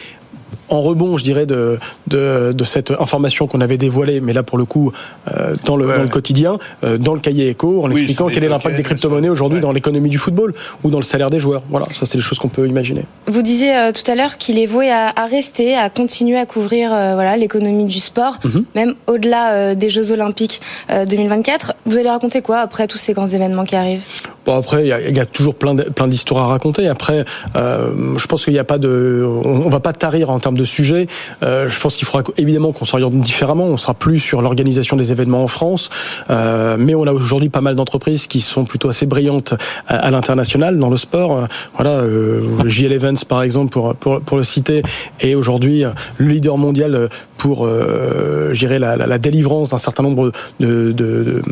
en 0.69 0.81
rebond, 0.81 1.17
je 1.17 1.25
dirais, 1.25 1.47
de, 1.47 1.79
de, 2.07 2.53
de 2.53 2.65
cette 2.65 2.91
information 2.91 3.47
qu'on 3.47 3.61
avait 3.61 3.79
dévoilée, 3.79 4.21
mais 4.21 4.33
là 4.33 4.43
pour 4.43 4.59
le 4.59 4.65
coup, 4.65 4.93
euh, 5.31 5.55
dans, 5.65 5.77
le, 5.77 5.87
dans 5.87 6.03
le 6.03 6.09
quotidien, 6.09 6.59
euh, 6.85 6.99
dans 6.99 7.15
le 7.15 7.21
cahier 7.21 7.49
éco, 7.49 7.85
en 7.85 7.91
expliquant 7.91 8.29
quel 8.29 8.45
est 8.45 8.49
l'impact 8.49 8.77
des 8.77 8.83
crypto-monnaies 8.83 9.29
aujourd'hui 9.29 9.61
dans 9.61 9.73
l'économie 9.73 10.09
du 10.09 10.19
football 10.19 10.55
ou 10.83 10.91
dans 10.91 10.99
le 10.99 11.05
salaire 11.05 11.31
des 11.31 11.39
joueurs. 11.39 11.63
Voilà, 11.69 11.87
ça 11.93 12.07
c'est 12.07 12.17
les 12.17 12.23
choses 12.23 12.39
qu'on 12.39 12.49
peut 12.49 12.67
imaginer. 12.67 13.05
Vous 13.27 13.43
disiez 13.43 13.77
euh, 13.77 13.93
tout 13.93 14.09
à 14.11 14.15
l'heure 14.15 14.39
qu'il 14.39 14.59
est 14.59 14.67
voué 14.67 14.91
à, 14.91 15.09
à, 15.15 15.27
rester, 15.27 15.77
à 15.77 15.91
continuer 15.91 16.39
à 16.39 16.47
couvrir 16.47 16.91
voilà 16.91 17.37
l'économie 17.37 17.85
du 17.85 18.01
sport, 18.01 18.39
mm-hmm. 18.45 18.65
même 18.75 18.95
au-delà 19.07 19.75
des 19.75 19.91
Jeux 19.91 20.13
Olympiques 20.13 20.61
2024. 20.89 21.75
Vous 21.87 21.99
allez 21.99 22.11
raconter 22.11 22.43
quoi 22.43 22.59
après 22.59 22.87
tous 22.87 22.99
ces 22.99 23.13
grands 23.13 23.29
événements 23.29 23.65
qui 23.65 23.77
arrivent? 23.77 24.05
Bon 24.47 24.57
après, 24.57 24.87
il 24.87 24.87
y, 24.87 25.17
y 25.17 25.21
a, 25.21 25.27
toujours 25.27 25.55
plein 25.55 25.77
plein 25.77 26.07
d'histoires 26.07 26.45
à 26.45 26.49
raconter. 26.49 26.89
Après, 26.89 27.25
je 27.55 28.27
pense 28.27 28.45
qu'il 28.45 28.53
n'y 28.53 28.59
a 28.59 28.65
pas 28.65 28.79
de, 28.79 29.25
on, 29.45 29.69
va 29.69 29.81
pas 29.81 29.93
tarir 29.93 30.31
en 30.31 30.39
termes 30.39 30.59
de 30.59 30.65
sujet. 30.65 31.07
Euh, 31.43 31.69
je 31.69 31.81
pense 31.81 31.97
qu'il 31.97 32.07
faudra 32.07 32.25
évidemment 32.37 32.73
qu'on 32.73 32.85
s'oriente 32.85 33.15
différemment. 33.15 33.65
On 33.65 33.77
sera 33.77 33.95
plus 33.95 34.21
sur 34.21 34.43
l'organisation 34.43 34.97
des 34.97 35.13
événements 35.13 35.45
en 35.45 35.49
France, 35.49 35.91
euh, 36.31 36.77
mais 36.79 36.95
on 36.95 37.05
a 37.07 37.13
aujourd'hui 37.13 37.49
pas 37.49 37.61
mal 37.61 37.77
d'entreprises 37.77 38.27
qui 38.27 38.41
sont 38.41 38.65
plutôt 38.65 38.89
assez 38.89 39.07
brillantes 39.07 39.55
à, 39.89 40.11
l'international 40.11 40.79
dans 40.79 40.91
le 40.91 40.97
sport. 40.97 41.37
Euh, 41.37 41.47
voilà, 41.77 41.91
euh, 41.93 42.41
JL 42.67 42.93
Events 42.93 43.25
par 43.29 43.43
exemple 43.43 43.71
pour 43.71 43.95
pour, 43.95 44.21
pour 44.21 44.37
le 44.37 44.45
citer 44.45 44.83
est 45.21 45.35
aujourd'hui 45.35 45.85
le 46.19 46.27
leader 46.27 46.57
mondial 46.59 47.09
pour 47.43 47.67
euh, 47.67 48.55
gérer 48.55 48.79
la, 48.79 48.95
la, 48.95 49.09
la, 49.09 49.19
délivrance 49.19 49.71
d'un 49.71 49.79
certain 49.79 50.05
nombre 50.05 50.31
de, 50.61 50.93
de, 50.93 51.25
de, 51.25 51.43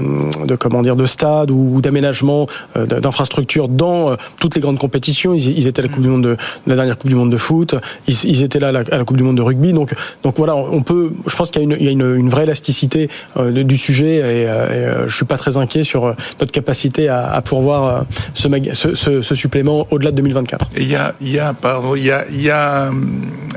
de, 0.47 0.55
comment 0.55 0.83
dire 0.83 0.95
de 0.95 1.05
stades 1.05 1.51
ou 1.51 1.81
d'aménagements 1.81 2.47
euh, 2.77 2.80
d'infrastructures 2.87 3.69
dans 3.69 4.17
toutes 4.39 4.55
les 4.55 4.61
grandes 4.61 4.79
compétitions. 4.79 5.35
Ils, 5.35 5.67
étaient 5.67 5.81
à 5.81 5.87
la 5.87 5.89
Coupe 5.89 6.03
du 6.03 6.09
Monde 6.09 6.23
de 6.23 6.37
la 6.67 6.77
dernière 6.77 6.99
Coupe 6.99 7.09
du 7.09 7.17
Monde 7.17 7.31
de 7.31 7.37
foot. 7.37 7.75
Ils, 8.07 8.43
étaient 8.43 8.59
là 8.59 8.69
à 8.69 8.73
la, 8.73 9.05
Coupe 9.05 9.17
du 9.17 9.23
Monde 9.23 9.37
de 9.37 9.43
rugby. 9.43 9.73
Donc, 9.73 9.95
donc 10.23 10.37
voilà, 10.37 10.55
on 10.57 10.83
peut. 10.83 11.13
Je 11.27 11.37
pense 11.37 11.51
qu'il 11.51 11.63
y 11.63 11.65
a 11.65 11.91
une, 11.91 12.01
une, 12.01 12.31
vraie 12.31 12.45
élasticité 12.45 13.09
euh, 13.37 13.65
du 13.65 13.77
sujet 13.77 14.17
et, 14.17 14.43
et 14.43 14.47
euh, 14.47 15.09
je 15.09 15.17
suis 15.17 15.25
pas 15.25 15.37
très 15.37 15.57
inquiet 15.57 15.85
sur 15.85 16.07
euh, 16.07 16.15
notre 16.39 16.53
capacité 16.53 17.09
à, 17.09 17.41
pourvoir 17.45 18.05
ce, 18.35 19.35
supplément 19.35 19.87
au-delà 19.91 20.11
de 20.11 20.17
2024. 20.17 20.71
Et 20.77 20.83
il 20.83 20.89
y 20.89 20.97
a, 20.97 21.15
il 21.21 21.31
y 21.31 21.39
a, 21.39 21.55
pardon, 21.55 21.95
il 21.95 22.05
y 22.05 22.11
a, 22.11 22.25
il 22.31 22.43
y 22.43 22.51
a 22.51 22.91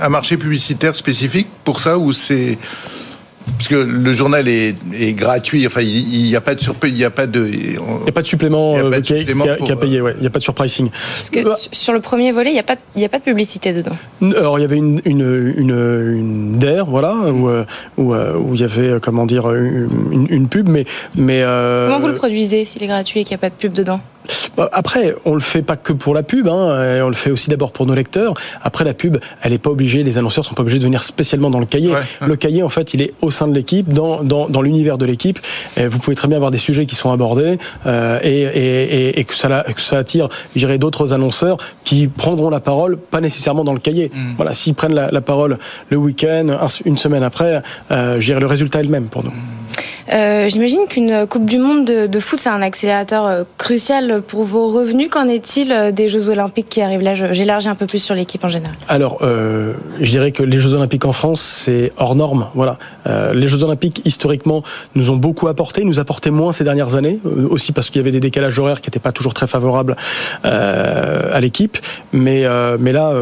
un 0.02 0.10
marché 0.10 0.38
publicitaire 0.38 0.96
spécifique 0.96 1.48
pour 1.64 1.80
ça 1.80 1.98
ou 1.98 2.14
c'est 2.14 2.58
parce 3.46 3.68
que 3.68 3.76
le 3.76 4.14
journal 4.14 4.48
est, 4.48 4.76
est 4.94 5.14
gratuit, 5.14 5.66
enfin 5.68 5.82
il 5.82 6.24
n'y 6.26 6.36
a 6.36 6.42
pas 6.42 6.56
de 6.56 6.62
surprise, 6.62 6.94
il 6.94 6.98
n'y 6.98 7.04
a 7.04 7.10
pas 7.10 7.28
de, 7.28 7.46
il 7.46 7.72
n'y 7.72 8.10
a 8.10 8.12
pas 8.12 8.22
de 8.22 8.28
supplément, 8.28 8.76
euh, 8.78 9.02
qui, 9.02 9.14
a, 9.14 9.76
payé, 9.76 10.02
ouais. 10.02 10.14
il 10.18 10.22
n'y 10.22 10.28
a 10.28 10.30
pas 10.30 10.40
de 10.40 10.44
surpricing. 10.44 10.90
Parce 10.90 11.30
que 11.30 11.44
bah, 11.44 11.56
sur 11.72 11.94
le 11.94 12.00
premier 12.00 12.32
volet, 12.32 12.50
il 12.50 12.54
n'y 12.54 12.60
a 12.60 12.64
pas, 12.64 12.76
il 12.96 13.02
y 13.02 13.06
a 13.06 13.10
pas 13.10 13.20
de 13.20 13.24
publicité 13.24 13.74
dedans. 13.74 13.96
Alors 14.38 14.60
il 14.60 14.62
y 14.62 14.66
avait 14.66 14.78
une 14.78 15.02
une 15.06 15.54
une, 15.56 15.72
une 15.72 16.60
DER, 16.60 16.84
voilà, 16.88 17.14
où, 17.16 17.50
euh, 17.50 17.66
où, 17.98 18.14
euh, 18.14 18.36
où 18.38 18.54
il 18.54 18.62
y 18.62 18.64
avait 18.64 19.00
comment 19.02 19.26
dire 19.26 19.52
une, 19.54 20.28
une 20.30 20.48
pub, 20.48 20.70
mais 20.70 20.86
mais 21.16 21.42
euh... 21.44 21.88
comment 21.88 22.00
vous 22.00 22.08
le 22.08 22.16
produisez 22.16 22.66
s'il 22.66 22.84
est 22.84 22.88
gratuit 22.88 23.22
et 23.22 23.24
qu'il 23.24 23.32
n'y 23.32 23.40
a 23.40 23.40
pas 23.40 23.50
de 23.50 23.56
pub 23.56 23.74
dedans? 23.74 24.02
Après, 24.72 25.16
on 25.26 25.34
le 25.34 25.40
fait 25.40 25.62
pas 25.62 25.76
que 25.76 25.94
pour 25.94 26.14
la 26.14 26.24
pub, 26.24 26.48
hein, 26.48 27.02
on 27.04 27.10
le 27.10 27.16
fait 27.16 27.32
aussi 27.32 27.50
d'abord 27.50 27.72
pour 27.72 27.86
nos 27.86 27.96
lecteurs. 27.96 28.34
Après, 28.62 28.86
la 28.86 28.94
pub, 28.94 29.18
elle 29.42 29.54
est 29.54 29.58
pas 29.58 29.70
obligée, 29.70 30.04
les 30.04 30.18
annonceurs 30.18 30.46
sont 30.46 30.54
pas 30.54 30.62
obligés 30.62 30.80
de 30.80 30.84
venir 30.86 31.04
spécialement 31.04 31.50
dans 31.50 31.60
le 31.60 31.66
cahier. 31.66 31.90
Ouais, 31.90 31.96
ouais. 32.22 32.28
Le 32.28 32.36
cahier, 32.36 32.64
en 32.64 32.70
fait, 32.70 32.94
il 32.94 33.02
est 33.02 33.14
au 33.22 33.32
sein 33.32 33.48
de 33.48 33.54
l'équipe, 33.54 33.90
dans, 33.90 34.24
dans, 34.24 34.48
dans 34.48 34.62
l'univers 34.62 34.98
de 34.98 35.06
l'équipe. 35.06 35.40
Vous 35.78 36.00
pouvez 36.00 36.16
très 36.16 36.28
bien 36.28 36.38
avoir 36.38 36.52
des 36.52 36.58
sujets 36.58 36.86
qui 36.86 36.96
sont 36.96 37.12
abordés 37.12 37.58
euh, 37.86 38.20
et, 38.24 38.42
et, 38.42 39.20
et, 39.20 39.24
que, 39.24 39.36
ça, 39.36 39.64
que 39.64 39.82
ça 39.82 39.98
attire, 39.98 40.30
je 40.54 40.60
dirais, 40.60 40.78
d'autres 40.78 41.14
annonceurs 41.14 41.58
qui 41.84 42.08
prendront 42.08 42.50
la 42.50 42.60
parole, 42.60 42.98
pas 42.98 43.22
nécessairement 43.22 43.64
dans 43.64 43.74
le 43.74 43.80
cahier. 43.80 44.12
Mmh. 44.14 44.34
Voilà, 44.36 44.54
s'ils 44.54 44.76
prennent 44.76 44.96
la, 44.96 45.12
la, 45.12 45.22
parole 45.22 45.58
le 45.90 45.98
week-end, 45.98 46.58
une 46.86 46.98
semaine 46.98 47.24
après, 47.24 47.62
euh, 47.92 48.20
je 48.20 48.26
dirais, 48.26 48.40
le 48.40 48.48
résultat 48.48 48.80
est 48.80 48.84
le 48.84 48.90
même 48.90 49.06
pour 49.06 49.24
nous. 49.24 49.32
Mmh. 49.32 49.63
Euh, 50.12 50.50
J'imagine 50.50 50.82
qu'une 50.90 51.26
Coupe 51.28 51.46
du 51.46 51.58
Monde 51.58 51.86
de, 51.86 52.20
foot, 52.20 52.40
c'est 52.40 52.50
un 52.50 52.62
accélérateur 52.62 53.26
euh, 53.26 53.44
crucial 53.58 54.22
pour 54.22 54.44
vos 54.44 54.70
revenus. 54.70 55.10
Qu'en 55.10 55.28
est-il 55.28 55.72
euh, 55.72 55.92
des 55.92 56.10
Jeux 56.10 56.30
Olympiques 56.30 56.68
qui 56.70 56.82
arrivent? 56.82 57.02
Là 57.02 57.14
J'élargis 57.14 57.70
un 57.70 57.76
peu 57.76 57.86
plus 57.86 58.04
sur 58.04 58.16
l'équipe 58.16 58.44
en 58.44 58.50
général. 58.50 58.76
Alors, 58.90 59.20
je 59.22 60.10
dirais 60.10 60.32
que 60.32 60.44
les 60.44 60.60
Jeux 60.60 60.74
Olympiques 60.74 61.06
en 61.06 61.14
France, 61.14 61.42
c'est 61.42 61.92
hors 61.98 62.16
norme. 62.16 62.48
Voilà. 62.54 62.78
Les 63.34 63.48
Jeux 63.48 63.64
Olympiques, 63.64 64.02
historiquement, 64.06 64.64
nous 64.96 65.12
ont 65.12 65.16
beaucoup 65.16 65.48
apporté, 65.48 65.84
nous 65.84 66.00
apportaient 66.00 66.32
moins 66.32 66.52
ces 66.52 66.64
dernières 66.64 66.96
années, 66.96 67.20
aussi 67.50 67.72
parce 67.72 67.90
qu'il 67.90 67.98
y 67.98 68.04
avait 68.04 68.12
des 68.12 68.20
décalages 68.20 68.58
horaires 68.60 68.82
qui 68.82 68.90
n'étaient 68.90 69.00
pas 69.00 69.12
toujours 69.12 69.34
très 69.34 69.48
favorables 69.48 69.96
à 70.44 71.40
l'équipe. 71.40 71.78
Mais, 72.12 72.46
mais 72.80 72.92
là, 72.92 73.14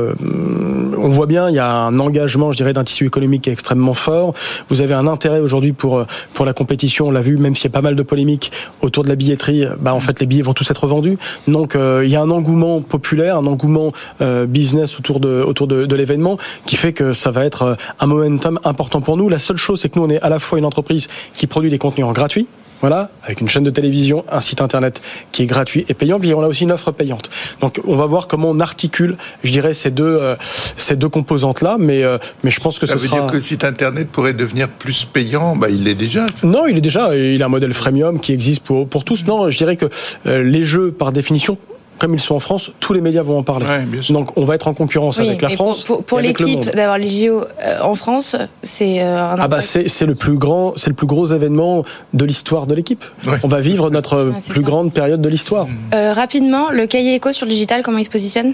on 0.97 1.09
voit 1.09 1.27
bien, 1.27 1.49
il 1.49 1.55
y 1.55 1.59
a 1.59 1.71
un 1.71 1.99
engagement, 1.99 2.51
je 2.51 2.57
dirais, 2.57 2.73
d'un 2.73 2.83
tissu 2.83 3.05
économique 3.05 3.47
extrêmement 3.47 3.93
fort. 3.93 4.33
Vous 4.69 4.81
avez 4.81 4.93
un 4.93 5.07
intérêt 5.07 5.39
aujourd'hui 5.39 5.73
pour, 5.73 6.05
pour 6.33 6.45
la 6.45 6.53
compétition 6.53 6.70
on 7.01 7.11
l'a 7.11 7.21
vu, 7.21 7.37
même 7.37 7.55
s'il 7.55 7.65
y 7.65 7.67
a 7.67 7.71
pas 7.71 7.81
mal 7.81 7.95
de 7.95 8.03
polémiques 8.03 8.51
autour 8.81 9.03
de 9.03 9.09
la 9.09 9.15
billetterie, 9.15 9.65
bah 9.79 9.93
en 9.93 9.99
fait 9.99 10.19
les 10.19 10.25
billets 10.25 10.41
vont 10.41 10.53
tous 10.53 10.69
être 10.69 10.87
vendus. 10.87 11.17
Donc 11.47 11.75
euh, 11.75 12.01
il 12.03 12.09
y 12.09 12.15
a 12.15 12.21
un 12.21 12.29
engouement 12.29 12.81
populaire, 12.81 13.37
un 13.37 13.45
engouement 13.45 13.91
euh, 14.21 14.45
business 14.45 14.97
autour 14.97 15.19
de 15.19 15.43
autour 15.45 15.67
de, 15.67 15.85
de 15.85 15.95
l'événement 15.95 16.37
qui 16.65 16.75
fait 16.75 16.93
que 16.93 17.13
ça 17.13 17.31
va 17.31 17.45
être 17.45 17.61
euh, 17.63 17.75
un 17.99 18.07
momentum 18.07 18.59
important 18.63 19.01
pour 19.01 19.17
nous. 19.17 19.29
La 19.29 19.39
seule 19.39 19.57
chose, 19.57 19.81
c'est 19.81 19.89
que 19.89 19.99
nous 19.99 20.05
on 20.05 20.09
est 20.09 20.21
à 20.21 20.29
la 20.29 20.39
fois 20.39 20.59
une 20.59 20.65
entreprise 20.65 21.07
qui 21.33 21.47
produit 21.47 21.69
des 21.69 21.77
contenus 21.77 22.05
en 22.05 22.13
gratuit 22.13 22.47
voilà, 22.81 23.09
avec 23.23 23.41
une 23.41 23.47
chaîne 23.49 23.63
de 23.63 23.69
télévision, 23.69 24.25
un 24.29 24.39
site 24.41 24.61
internet 24.61 25.01
qui 25.31 25.43
est 25.43 25.45
gratuit 25.45 25.85
et 25.87 25.93
payant, 25.93 26.19
puis 26.19 26.33
on 26.33 26.41
a 26.41 26.47
aussi 26.47 26.63
une 26.63 26.71
offre 26.71 26.91
payante. 26.91 27.29
Donc 27.61 27.79
on 27.85 27.95
va 27.95 28.05
voir 28.07 28.27
comment 28.27 28.49
on 28.49 28.59
articule, 28.59 29.15
je 29.43 29.51
dirais, 29.51 29.73
ces 29.73 29.91
deux, 29.91 30.03
euh, 30.19 30.35
ces 30.75 30.95
deux 30.95 31.09
composantes-là, 31.09 31.77
mais, 31.79 32.03
euh, 32.03 32.17
mais 32.43 32.51
je 32.51 32.59
pense 32.59 32.79
que 32.79 32.85
Ça 32.87 32.93
ce 32.93 32.99
veut 32.99 33.07
sera... 33.07 33.21
dire 33.21 33.27
que 33.29 33.35
le 33.35 33.41
site 33.41 33.63
internet 33.63 34.09
pourrait 34.09 34.33
devenir 34.33 34.67
plus 34.67 35.05
payant? 35.05 35.55
Bah, 35.55 35.69
Il 35.69 35.83
l'est 35.83 35.95
déjà. 35.95 36.25
Non, 36.43 36.65
il 36.67 36.77
est 36.77 36.81
déjà, 36.81 37.15
il 37.15 37.41
a 37.41 37.45
un 37.45 37.49
modèle 37.49 37.73
freemium 37.73 38.19
qui 38.19 38.33
existe 38.33 38.63
pour, 38.63 38.87
pour 38.87 39.03
tous. 39.03 39.25
Non, 39.25 39.49
je 39.49 39.57
dirais 39.57 39.75
que 39.77 39.85
euh, 40.25 40.43
les 40.43 40.63
jeux, 40.63 40.91
par 40.91 41.11
définition, 41.11 41.57
comme 42.01 42.15
ils 42.15 42.19
sont 42.19 42.33
en 42.33 42.39
France, 42.39 42.71
tous 42.79 42.93
les 42.93 42.99
médias 43.01 43.21
vont 43.21 43.37
en 43.37 43.43
parler. 43.43 43.67
Ouais, 43.67 43.83
bien 43.85 44.01
sûr. 44.01 44.13
Donc 44.15 44.35
on 44.35 44.43
va 44.43 44.55
être 44.55 44.67
en 44.67 44.73
concurrence 44.73 45.19
Oui, 45.19 45.27
avec 45.27 45.41
la 45.43 45.49
France. 45.49 45.83
Pour, 45.83 45.97
pour- 45.97 46.03
pour 46.05 46.19
et 46.19 46.23
avec 46.23 46.39
le 46.39 46.47
l'équipe 46.47 46.75
d'avoir 46.75 46.97
les 46.97 47.07
JO 47.07 47.41
euh, 47.63 47.77
en 47.83 47.93
France, 47.93 48.35
c'est 48.63 49.03
euh, 49.03 49.23
un 49.23 49.35
Ah 49.39 49.47
bah 49.47 49.61
c'est 49.61 49.87
c'est 49.87 50.07
le 50.07 50.15
plus 50.15 50.35
grand, 50.39 50.73
c'est 50.77 50.89
le 50.89 50.95
plus 50.95 51.05
gros 51.05 51.27
événement 51.27 51.83
de 52.15 52.25
l'histoire 52.25 52.65
de 52.65 52.73
l'équipe. 52.73 53.05
Ouais. 53.27 53.37
On 53.43 53.47
va 53.47 53.59
vivre 53.59 53.91
notre 53.91 54.33
plus 54.49 54.61
ça. 54.61 54.61
grande 54.61 54.91
période 54.93 55.21
de 55.21 55.29
l'histoire. 55.29 55.67
Euh, 55.93 56.11
rapidement, 56.13 56.71
le 56.71 56.87
cahier 56.87 57.13
éco 57.13 57.31
sur 57.33 57.45
le 57.45 57.51
digital, 57.51 57.83
comment 57.83 57.99
il 57.99 58.05
se 58.05 58.09
positionne? 58.09 58.53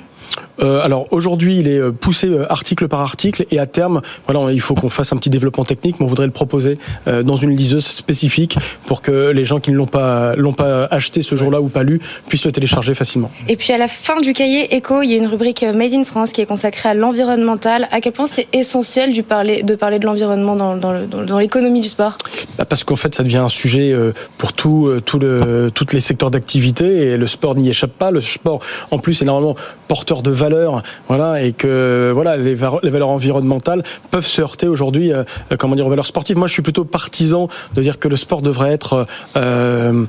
Euh, 0.61 0.81
alors 0.83 1.07
aujourd'hui, 1.11 1.59
il 1.59 1.67
est 1.67 1.79
euh, 1.79 1.91
poussé 1.91 2.27
euh, 2.27 2.51
article 2.51 2.87
par 2.87 3.01
article 3.01 3.45
et 3.51 3.59
à 3.59 3.65
terme, 3.65 4.01
voilà, 4.27 4.51
il 4.51 4.61
faut 4.61 4.73
qu'on 4.73 4.89
fasse 4.89 5.13
un 5.13 5.17
petit 5.17 5.29
développement 5.29 5.63
technique, 5.63 5.99
mais 5.99 6.05
on 6.05 6.09
voudrait 6.09 6.25
le 6.25 6.31
proposer 6.31 6.77
euh, 7.07 7.23
dans 7.23 7.35
une 7.35 7.55
liseuse 7.55 7.85
spécifique 7.85 8.57
pour 8.85 9.01
que 9.01 9.31
les 9.31 9.45
gens 9.45 9.59
qui 9.59 9.71
ne 9.71 9.75
l'ont 9.75 9.85
pas 9.85 10.35
l'ont 10.35 10.53
pas 10.53 10.85
acheté 10.85 11.21
ce 11.21 11.35
jour-là 11.35 11.61
ou 11.61 11.67
pas 11.67 11.83
lu 11.83 11.99
puissent 12.27 12.45
le 12.45 12.51
télécharger 12.51 12.93
facilement. 12.93 13.31
Et 13.47 13.55
puis 13.55 13.71
à 13.73 13.77
la 13.77 13.87
fin 13.87 14.19
du 14.19 14.33
cahier 14.33 14.75
éco, 14.75 15.01
il 15.01 15.11
y 15.11 15.13
a 15.13 15.17
une 15.17 15.27
rubrique 15.27 15.63
Made 15.63 15.93
in 15.93 16.03
France 16.03 16.31
qui 16.31 16.41
est 16.41 16.45
consacrée 16.45 16.89
à 16.89 16.93
l'environnemental. 16.93 17.87
À 17.91 18.01
quel 18.01 18.13
point 18.13 18.27
c'est 18.27 18.47
essentiel 18.53 19.11
du 19.11 19.23
parler, 19.23 19.63
de 19.63 19.75
parler 19.75 19.99
de 19.99 20.05
l'environnement 20.05 20.55
dans, 20.55 21.37
l'économie 21.37 21.81
du 21.81 21.87
sport? 21.87 22.17
Bah, 22.57 22.65
Parce 22.65 22.83
qu'en 22.83 22.95
fait, 22.95 23.13
ça 23.13 23.23
devient 23.23 23.37
un 23.37 23.49
sujet 23.49 23.95
pour 24.37 24.53
tout, 24.53 24.91
tout 25.05 25.19
le, 25.19 25.69
toutes 25.73 25.93
les 25.93 25.99
secteurs 25.99 26.31
d'activité 26.31 27.11
et 27.11 27.17
le 27.17 27.27
sport 27.27 27.55
n'y 27.55 27.69
échappe 27.69 27.91
pas. 27.91 28.11
Le 28.11 28.21
sport, 28.21 28.61
en 28.91 28.99
plus, 28.99 29.21
est 29.21 29.25
normalement 29.25 29.55
porteur 29.87 30.16
de 30.23 30.31
valeurs, 30.31 30.81
voilà, 31.07 31.41
et 31.43 31.53
que 31.53 32.11
voilà, 32.13 32.37
les, 32.37 32.55
va- 32.55 32.79
les 32.83 32.89
valeurs 32.89 33.09
environnementales 33.09 33.83
peuvent 34.11 34.25
se 34.25 34.41
heurter 34.41 34.67
aujourd'hui, 34.67 35.13
euh, 35.13 35.23
euh, 35.51 35.55
comment 35.57 35.75
dire, 35.75 35.85
aux 35.85 35.89
valeurs 35.89 36.05
sportives. 36.05 36.37
Moi, 36.37 36.47
je 36.47 36.53
suis 36.53 36.61
plutôt 36.61 36.85
partisan 36.85 37.47
de 37.75 37.81
dire 37.81 37.99
que 37.99 38.07
le 38.07 38.17
sport 38.17 38.41
devrait 38.41 38.71
être 38.71 39.05
euh, 39.35 40.05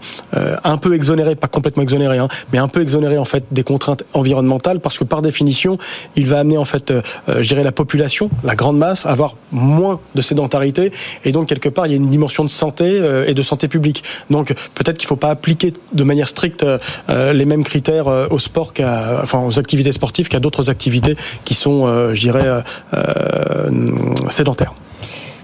un 0.64 0.76
peu 0.76 0.94
exonéré, 0.94 1.36
pas 1.36 1.48
complètement 1.48 1.82
exonéré, 1.82 2.18
hein, 2.18 2.28
mais 2.52 2.58
un 2.58 2.68
peu 2.68 2.80
exonéré 2.82 3.18
en 3.18 3.24
fait 3.24 3.44
des 3.50 3.62
contraintes 3.62 4.04
environnementales, 4.14 4.80
parce 4.80 4.98
que 4.98 5.04
par 5.04 5.22
définition, 5.22 5.78
il 6.16 6.26
va 6.26 6.38
amener 6.40 6.58
en 6.58 6.64
fait, 6.64 6.92
je 7.28 7.48
dirais, 7.48 7.62
la 7.62 7.72
population, 7.72 8.30
la 8.44 8.54
grande 8.54 8.78
masse, 8.78 9.06
à 9.06 9.10
avoir 9.10 9.36
moins 9.52 10.00
de 10.14 10.22
sédentarité, 10.22 10.92
et 11.24 11.32
donc 11.32 11.48
quelque 11.48 11.68
part, 11.68 11.86
il 11.86 11.90
y 11.90 11.94
a 11.94 11.96
une 11.96 12.10
dimension 12.10 12.44
de 12.44 12.50
santé 12.50 13.00
et 13.26 13.34
de 13.34 13.42
santé 13.42 13.68
publique. 13.68 14.02
Donc 14.30 14.54
peut-être 14.74 14.96
qu'il 14.96 15.06
ne 15.06 15.08
faut 15.08 15.16
pas 15.16 15.30
appliquer 15.30 15.72
de 15.92 16.04
manière 16.04 16.28
stricte 16.28 16.64
les 17.08 17.44
mêmes 17.44 17.64
critères 17.64 18.06
au 18.30 18.38
sport 18.38 18.72
qu'à, 18.72 19.20
enfin, 19.22 19.44
aux 19.44 19.58
activités 19.58 19.92
sportives 19.92 19.97
qu'à 20.28 20.40
d'autres 20.40 20.70
activités 20.70 21.16
qui 21.44 21.54
sont, 21.54 21.86
euh, 21.86 22.14
je 22.14 22.20
dirais, 22.20 22.46
euh, 22.46 22.60
euh, 22.94 23.70
sédentaires. 24.30 24.74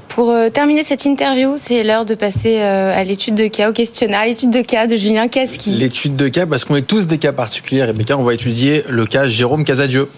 Pour 0.08 0.32
terminer 0.52 0.84
cette 0.84 1.04
interview, 1.06 1.54
c'est 1.56 1.82
l'heure 1.82 2.06
de 2.06 2.14
passer 2.14 2.61
à 2.61 3.02
l'étude 3.02 3.34
de 3.34 3.49
cas, 3.49 3.70
au 3.70 3.73
questionnaire, 3.73 4.20
à 4.20 4.26
l'étude 4.26 4.50
de 4.50 4.61
cas 4.61 4.87
de 4.87 4.94
Julien 4.94 5.26
Casqui. 5.26 5.70
L'étude 5.73 6.14
de 6.14 6.28
cas, 6.28 6.46
parce 6.46 6.64
qu'on 6.64 6.76
est 6.76 6.82
tous 6.87 7.08
des 7.08 7.18
cas 7.18 7.32
particuliers, 7.32 7.82
Rebecca, 7.82 8.16
on 8.16 8.23
va 8.23 8.32
étudier 8.32 8.84
le 8.88 9.06
cas 9.06 9.26
Jérôme 9.26 9.64
Casadieu. 9.64 10.08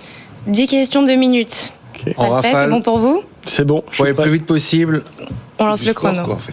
10 0.48 0.66
questions, 0.66 1.02
2 1.02 1.14
minutes. 1.14 1.72
Ok. 1.94 2.12
Ça 2.14 2.22
En 2.22 2.26
fait, 2.26 2.48
rafale. 2.48 2.64
c'est 2.66 2.70
bon 2.70 2.82
pour 2.82 2.98
vous? 2.98 3.22
C'est 3.46 3.64
bon. 3.64 3.84
je 3.90 4.02
aller 4.02 4.12
le 4.12 4.16
plus 4.22 4.32
vite 4.32 4.44
possible. 4.44 5.02
On 5.58 5.64
lance 5.64 5.86
le 5.86 5.94
chrono. 5.94 6.24
quoi, 6.24 6.34
en 6.34 6.38
fait. 6.38 6.52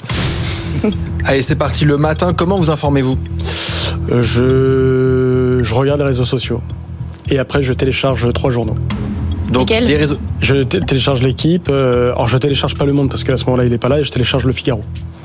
Allez, 1.26 1.42
c'est 1.42 1.56
parti. 1.56 1.84
Le 1.84 1.98
matin, 1.98 2.34
comment 2.34 2.56
vous 2.56 2.70
informez-vous? 2.70 3.18
Euh, 4.10 4.22
Je, 4.22 5.60
je 5.64 5.74
regarde 5.76 6.00
les 6.00 6.06
réseaux 6.08 6.26
sociaux. 6.26 6.62
Et 7.34 7.40
après, 7.40 7.64
je 7.64 7.74
télécharge 7.74 8.32
trois 8.32 8.52
journaux. 8.52 8.76
Donc, 9.52 9.72
les 9.72 9.98
réseaux. 9.98 10.18
Je 10.40 10.54
té- 10.56 10.80
télécharge 10.80 11.24
l'équipe. 11.24 11.68
euh, 11.70 12.12
alors, 12.14 12.28
je 12.28 12.38
télécharge 12.38 12.76
pas 12.76 12.86
le 12.86 12.94
monde 12.94 13.10
parce 13.10 13.24
qu'à 13.24 13.38
ce 13.38 13.46
moment-là, 13.46 13.66
il 13.66 13.74
est 13.74 13.80
pas 13.80 13.90
là. 13.90 14.00
Et 14.00 14.04
je 14.04 14.12
télécharge 14.12 14.46
le 14.46 14.52
Figaro. 14.52 14.84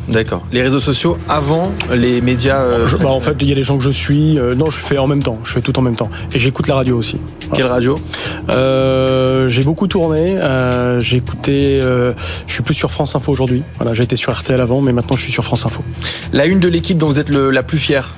D'accord. 0.09 0.43
Les 0.53 0.63
réseaux 0.63 0.81
sociaux 0.81 1.19
avant 1.29 1.71
les 1.95 2.23
médias. 2.23 2.63
euh, 2.63 2.87
Je- 2.87 2.97
bah, 2.97 3.09
en 3.11 3.21
fait, 3.21 3.37
il 3.43 3.49
y 3.51 3.53
a 3.53 3.55
les 3.55 3.63
gens 3.63 3.77
que 3.77 3.85
je 3.85 3.91
suis. 3.91 4.39
euh, 4.39 4.55
non, 4.55 4.71
je 4.71 4.81
fais 4.81 4.97
en 4.97 5.07
même 5.07 5.23
temps. 5.23 5.39
Je 5.45 5.53
fais 5.53 5.61
tout 5.61 5.79
en 5.79 5.83
même 5.83 5.97
temps. 5.97 6.09
Et 6.33 6.39
j'écoute 6.39 6.67
la 6.67 6.77
radio 6.77 6.97
aussi. 6.97 7.19
Quelle 7.55 7.67
radio 7.67 7.97
Euh, 8.49 9.49
j'ai 9.49 9.63
beaucoup 9.65 9.87
tourné. 9.87 10.39
euh, 10.39 11.01
j'ai 11.01 11.17
écouté. 11.19 11.81
euh, 11.83 12.13
je 12.47 12.55
suis 12.55 12.63
plus 12.63 12.75
sur 12.75 12.91
France 12.91 13.15
Info 13.17 13.31
aujourd'hui. 13.31 13.63
Voilà, 13.77 13.93
j'ai 13.93 14.05
été 14.05 14.17
sur 14.17 14.33
RTL 14.33 14.59
avant, 14.61 14.81
mais 14.81 14.93
maintenant 14.93 15.17
je 15.17 15.23
suis 15.23 15.33
sur 15.33 15.45
France 15.45 15.67
Info. 15.67 15.83
La 16.33 16.47
une 16.47 16.59
de 16.61 16.69
l'équipe 16.69 16.97
dont 16.97 17.09
vous 17.09 17.19
êtes 17.19 17.29
le- 17.29 17.51
la 17.51 17.63
plus 17.63 17.79
fière. 17.79 18.15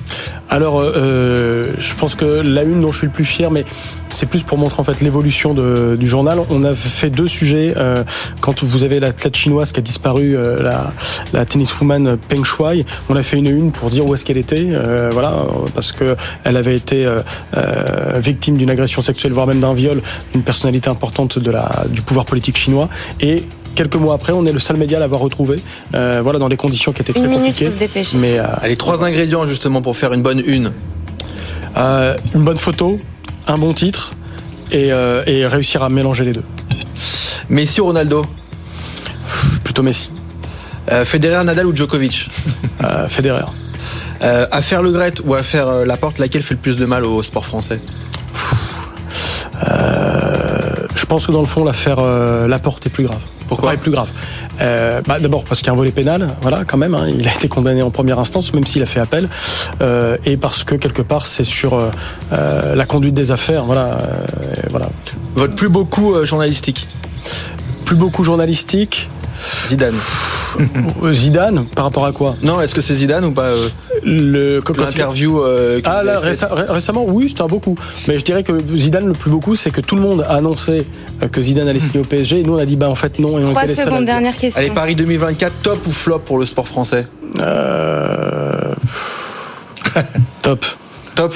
Alors, 0.53 0.81
euh, 0.81 1.67
je 1.79 1.93
pense 1.95 2.15
que 2.15 2.25
la 2.25 2.63
une 2.63 2.81
dont 2.81 2.91
je 2.91 2.97
suis 2.97 3.07
le 3.07 3.13
plus 3.13 3.23
fier, 3.23 3.49
mais 3.49 3.63
c'est 4.09 4.25
plus 4.25 4.43
pour 4.43 4.57
montrer 4.57 4.81
en 4.81 4.83
fait 4.83 4.99
l'évolution 4.99 5.53
du 5.53 6.07
journal. 6.07 6.39
On 6.49 6.65
a 6.65 6.73
fait 6.75 7.09
deux 7.09 7.29
sujets. 7.29 7.73
euh, 7.77 8.03
quand 8.41 8.61
vous 8.61 8.83
avez 8.83 8.99
l'athlète 8.99 9.37
chinoise 9.37 9.71
qui 9.71 9.79
a 9.79 9.81
disparu, 9.81 10.35
euh, 10.35 10.61
la, 10.61 10.91
la 11.31 11.45
tenniswoman 11.45 12.17
Peng 12.17 12.43
Shuai, 12.43 12.85
on 13.09 13.15
a 13.15 13.23
fait 13.23 13.37
une 13.37 13.47
une 13.47 13.71
pour 13.71 13.89
dire 13.89 14.05
où 14.05 14.13
est-ce 14.13 14.25
qu'elle 14.25 14.37
était. 14.37 14.67
euh, 14.71 15.09
voilà, 15.13 15.45
parce 15.73 15.93
que 15.93 16.17
elle 16.43 16.57
avait 16.57 16.75
été 16.75 17.05
euh, 17.05 17.21
euh, 17.55 18.19
victime 18.19 18.57
d'une 18.57 18.69
agression 18.69 19.01
sexuelle, 19.01 19.31
voire 19.31 19.47
même 19.47 19.61
d'un 19.61 19.73
viol, 19.73 20.01
d'une 20.33 20.43
personnalité 20.43 20.89
importante 20.89 21.39
de 21.39 21.49
la, 21.49 21.85
du 21.89 22.01
pouvoir 22.01 22.25
politique 22.25 22.57
chinois. 22.57 22.89
Et 23.21 23.43
quelques 23.75 23.95
mois 23.95 24.13
après, 24.15 24.33
on 24.33 24.45
est 24.45 24.51
le 24.51 24.59
seul 24.59 24.77
média 24.77 24.97
à 24.97 24.99
l'avoir 24.99 25.21
retrouvé. 25.21 25.59
euh, 25.95 26.21
voilà, 26.23 26.39
dans 26.39 26.49
des 26.49 26.57
conditions 26.57 26.91
qui 26.93 27.01
étaient 27.01 27.13
très 27.13 27.21
Une 27.21 27.27
minute, 27.29 27.39
compliquées. 27.45 27.65
faut 27.65 27.71
se 27.73 27.77
dépêcher. 27.79 28.17
Mais 28.17 28.39
euh, 28.39 28.43
Allez, 28.61 28.77
trois 28.77 29.03
ingrédients 29.03 29.45
justement 29.47 29.81
pour 29.81 29.95
faire 29.97 30.13
une 30.13 30.21
bonne 30.21 30.41
une. 30.45 30.71
Euh, 31.77 32.15
une 32.35 32.43
bonne 32.43 32.57
photo, 32.57 32.99
un 33.47 33.57
bon 33.57 33.73
titre 33.73 34.11
et, 34.71 34.91
euh, 34.91 35.23
et 35.25 35.45
réussir 35.47 35.83
à 35.83 35.89
mélanger 35.89 36.25
les 36.25 36.33
deux. 36.33 36.43
Messi 37.49 37.81
ou 37.81 37.85
Ronaldo? 37.85 38.25
Plutôt 39.63 39.83
Messi, 39.83 40.09
Euh, 40.91 41.05
Federer, 41.05 41.43
Nadal 41.43 41.65
ou 41.67 41.75
Djokovic? 41.75 42.29
Euh, 42.83 43.07
Federer. 43.07 43.45
euh, 44.23 44.45
Affaire 44.51 44.81
Le 44.81 44.91
Gret 44.91 45.13
ou 45.23 45.33
affaire 45.35 45.67
euh, 45.67 45.85
Laporte, 45.85 46.17
laquelle 46.17 46.41
fait 46.41 46.55
le 46.55 46.59
plus 46.59 46.75
de 46.77 46.85
mal 46.85 47.05
au 47.05 47.21
sport 47.23 47.45
français? 47.45 47.79
Euh, 49.67 50.00
pense 51.11 51.27
que 51.27 51.33
dans 51.33 51.41
le 51.41 51.45
fond, 51.45 51.65
l'affaire 51.65 51.97
euh, 51.99 52.47
Laporte 52.47 52.85
est 52.87 52.89
plus 52.89 53.03
grave. 53.03 53.19
Pourquoi 53.49 53.73
est 53.73 53.77
plus 53.77 53.91
grave 53.91 54.09
Euh, 54.61 55.01
bah, 55.05 55.19
D'abord 55.19 55.43
parce 55.43 55.59
qu'il 55.59 55.67
y 55.67 55.69
a 55.69 55.73
un 55.73 55.75
volet 55.75 55.91
pénal, 55.91 56.27
voilà, 56.41 56.63
quand 56.65 56.77
même. 56.77 56.95
hein, 56.95 57.07
il 57.09 57.27
a 57.27 57.33
été 57.33 57.49
condamné 57.49 57.81
en 57.81 57.89
première 57.91 58.17
instance, 58.17 58.53
même 58.53 58.65
s'il 58.65 58.81
a 58.81 58.85
fait 58.85 59.01
appel, 59.01 59.27
Euh, 59.81 60.15
et 60.25 60.37
parce 60.37 60.63
que 60.63 60.75
quelque 60.75 61.01
part, 61.01 61.25
c'est 61.27 61.43
sur 61.43 61.73
euh, 61.73 62.75
la 62.75 62.85
conduite 62.85 63.13
des 63.13 63.31
affaires, 63.31 63.65
voilà, 63.65 63.99
voilà. 64.69 64.87
Votre 65.35 65.53
plus 65.55 65.67
beau 65.67 65.83
coup 65.83 66.23
journalistique? 66.23 66.87
Plus 67.83 67.97
beaucoup 67.97 68.23
journalistique. 68.23 69.09
Zidane. 69.67 69.95
Euh, 71.03 71.13
Zidane, 71.13 71.65
par 71.75 71.85
rapport 71.85 72.05
à 72.05 72.11
quoi? 72.11 72.35
Non, 72.43 72.61
est-ce 72.61 72.75
que 72.75 72.81
c'est 72.81 72.93
Zidane 72.93 73.25
ou 73.25 73.31
pas 73.31 73.47
euh, 73.47 73.69
Le 74.03 74.61
L'interview 74.77 75.39
euh, 75.41 75.81
Ah 75.85 76.03
là, 76.03 76.19
réce- 76.19 76.43
récemment, 76.51 77.05
oui, 77.07 77.29
c'était 77.29 77.41
un 77.41 77.47
beau 77.47 77.59
coup. 77.59 77.75
Mais 78.07 78.17
je 78.19 78.23
dirais 78.25 78.43
que 78.43 78.53
Zidane, 78.75 79.05
le 79.05 79.13
plus 79.13 79.31
beau 79.31 79.39
coup, 79.39 79.55
c'est 79.55 79.71
que 79.71 79.81
tout 79.81 79.95
le 79.95 80.01
monde 80.01 80.25
a 80.27 80.33
annoncé 80.35 80.85
euh, 81.23 81.27
que 81.27 81.41
Zidane 81.41 81.67
allait 81.67 81.79
signer 81.79 81.99
au 81.99 82.03
PSG. 82.03 82.41
Et 82.41 82.43
nous, 82.43 82.53
on 82.53 82.57
a 82.59 82.65
dit, 82.65 82.75
bah 82.75 82.89
en 82.89 82.95
fait, 82.95 83.17
non. 83.19 83.39
Et 83.39 83.43
on 83.45 83.51
3 83.51 83.63
était 83.63 83.71
les 83.71 83.75
seuls 83.75 83.83
à 83.83 83.89
le 83.89 83.91
secondes, 83.95 84.05
dernière 84.05 84.37
question. 84.37 84.61
Allez, 84.61 84.71
Paris 84.71 84.95
2024, 84.95 85.53
top 85.63 85.87
ou 85.87 85.91
flop 85.91 86.19
pour 86.19 86.37
le 86.37 86.45
sport 86.45 86.67
français? 86.67 87.07
Euh, 87.39 88.73
Top. 90.41 90.65
Top. 91.15 91.35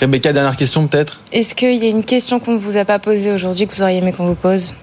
Rebecca, 0.00 0.32
dernière 0.32 0.56
question 0.56 0.86
peut-être? 0.86 1.20
Est-ce 1.32 1.54
qu'il 1.54 1.76
y 1.82 1.86
a 1.86 1.90
une 1.90 2.04
question 2.04 2.40
qu'on 2.40 2.52
ne 2.54 2.58
vous 2.58 2.76
a 2.76 2.84
pas 2.84 2.98
posée 2.98 3.32
aujourd'hui 3.32 3.66
que 3.66 3.74
vous 3.74 3.82
auriez 3.82 3.98
aimé 3.98 4.12
qu'on 4.12 4.26
vous 4.26 4.34
pose? 4.34 4.74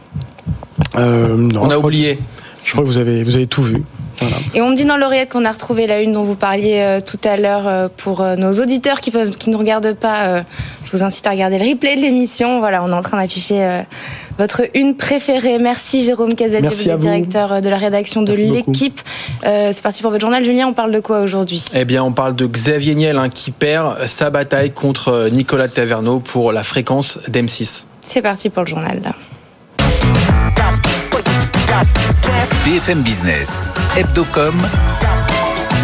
Non, 0.96 1.62
On 1.62 1.66
a 1.66 1.74
crois, 1.76 1.78
oublié. 1.86 2.20
je 2.64 2.72
crois 2.72 2.84
que 2.84 2.88
vous 2.90 2.98
avez, 2.98 3.24
vous 3.24 3.36
avez 3.36 3.48
tout 3.48 3.64
vu. 3.64 3.84
Voilà. 4.20 4.36
Et 4.56 4.62
on 4.62 4.70
me 4.72 4.76
dit 4.76 4.86
dans 4.86 4.98
l'oreillette 4.98 5.30
qu'on 5.32 5.46
a 5.46 5.52
retrouvé 5.52 5.86
la 5.86 6.02
une 6.02 6.14
dont 6.14 6.24
vous 6.24 6.36
parliez 6.36 6.80
euh, 6.82 7.00
tout 7.02 7.20
à 7.24 7.38
l'heure 7.38 7.68
euh, 7.68 7.88
pour 7.98 8.22
euh, 8.22 8.36
nos 8.36 8.52
auditeurs 8.54 9.00
qui 9.00 9.12
peuvent, 9.12 9.30
qui 9.30 9.52
ne 9.52 9.56
regardent 9.56 9.94
pas. 9.94 10.26
euh, 10.26 10.42
je 10.86 10.92
vous 10.98 11.04
incite 11.04 11.28
à 11.28 11.32
regarder 11.32 11.60
le 11.60 11.70
replay 11.70 11.96
de 11.98 12.02
l'émission. 12.02 12.58
Voilà, 12.60 12.84
on 12.84 12.90
est 12.90 12.94
en 12.96 13.02
train 13.02 13.22
d'afficher 13.22 13.64
euh, 13.64 13.82
votre 14.40 14.64
une 14.74 14.96
préférée. 14.98 15.60
Merci 15.60 16.04
Jérôme 16.04 16.32
Merci 16.40 16.86
vous 16.86 16.90
êtes 16.90 16.98
directeur 16.98 17.52
euh, 17.52 17.60
de 17.62 17.70
la 17.70 17.78
rédaction 17.78 18.24
de 18.24 18.34
l'équipe. 18.34 19.02
Euh, 19.46 19.70
C'est 19.72 19.84
parti 19.84 20.02
pour 20.02 20.10
votre 20.10 20.22
journal. 20.22 20.44
Julien, 20.44 20.68
on 20.68 20.74
parle 20.74 20.92
de 20.94 21.00
quoi 21.00 21.22
aujourd'hui? 21.22 21.64
Eh 21.76 21.86
bien, 21.86 22.04
on 22.04 22.12
parle 22.12 22.36
de 22.36 22.48
Xavier 22.48 22.96
Niel 22.96 23.18
hein, 23.18 23.30
qui 23.30 23.52
perd 23.52 24.08
sa 24.08 24.32
bataille 24.32 24.72
contre 24.72 25.10
euh, 25.10 25.30
Nicolas 25.30 25.68
Taverneau 25.68 26.20
pour 26.22 26.52
la 26.54 26.64
fréquence 26.64 27.20
d'M6. 27.30 27.84
C'est 28.02 28.24
parti 28.24 28.50
pour 28.50 28.64
le 28.64 28.68
journal. 28.70 29.14
BFM 32.66 33.04
Business, 33.04 33.62
Hebdocom, 33.96 34.56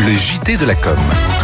le 0.05 0.13
JT 0.13 0.57
de 0.57 0.65
la 0.65 0.75
com. 0.75 1.42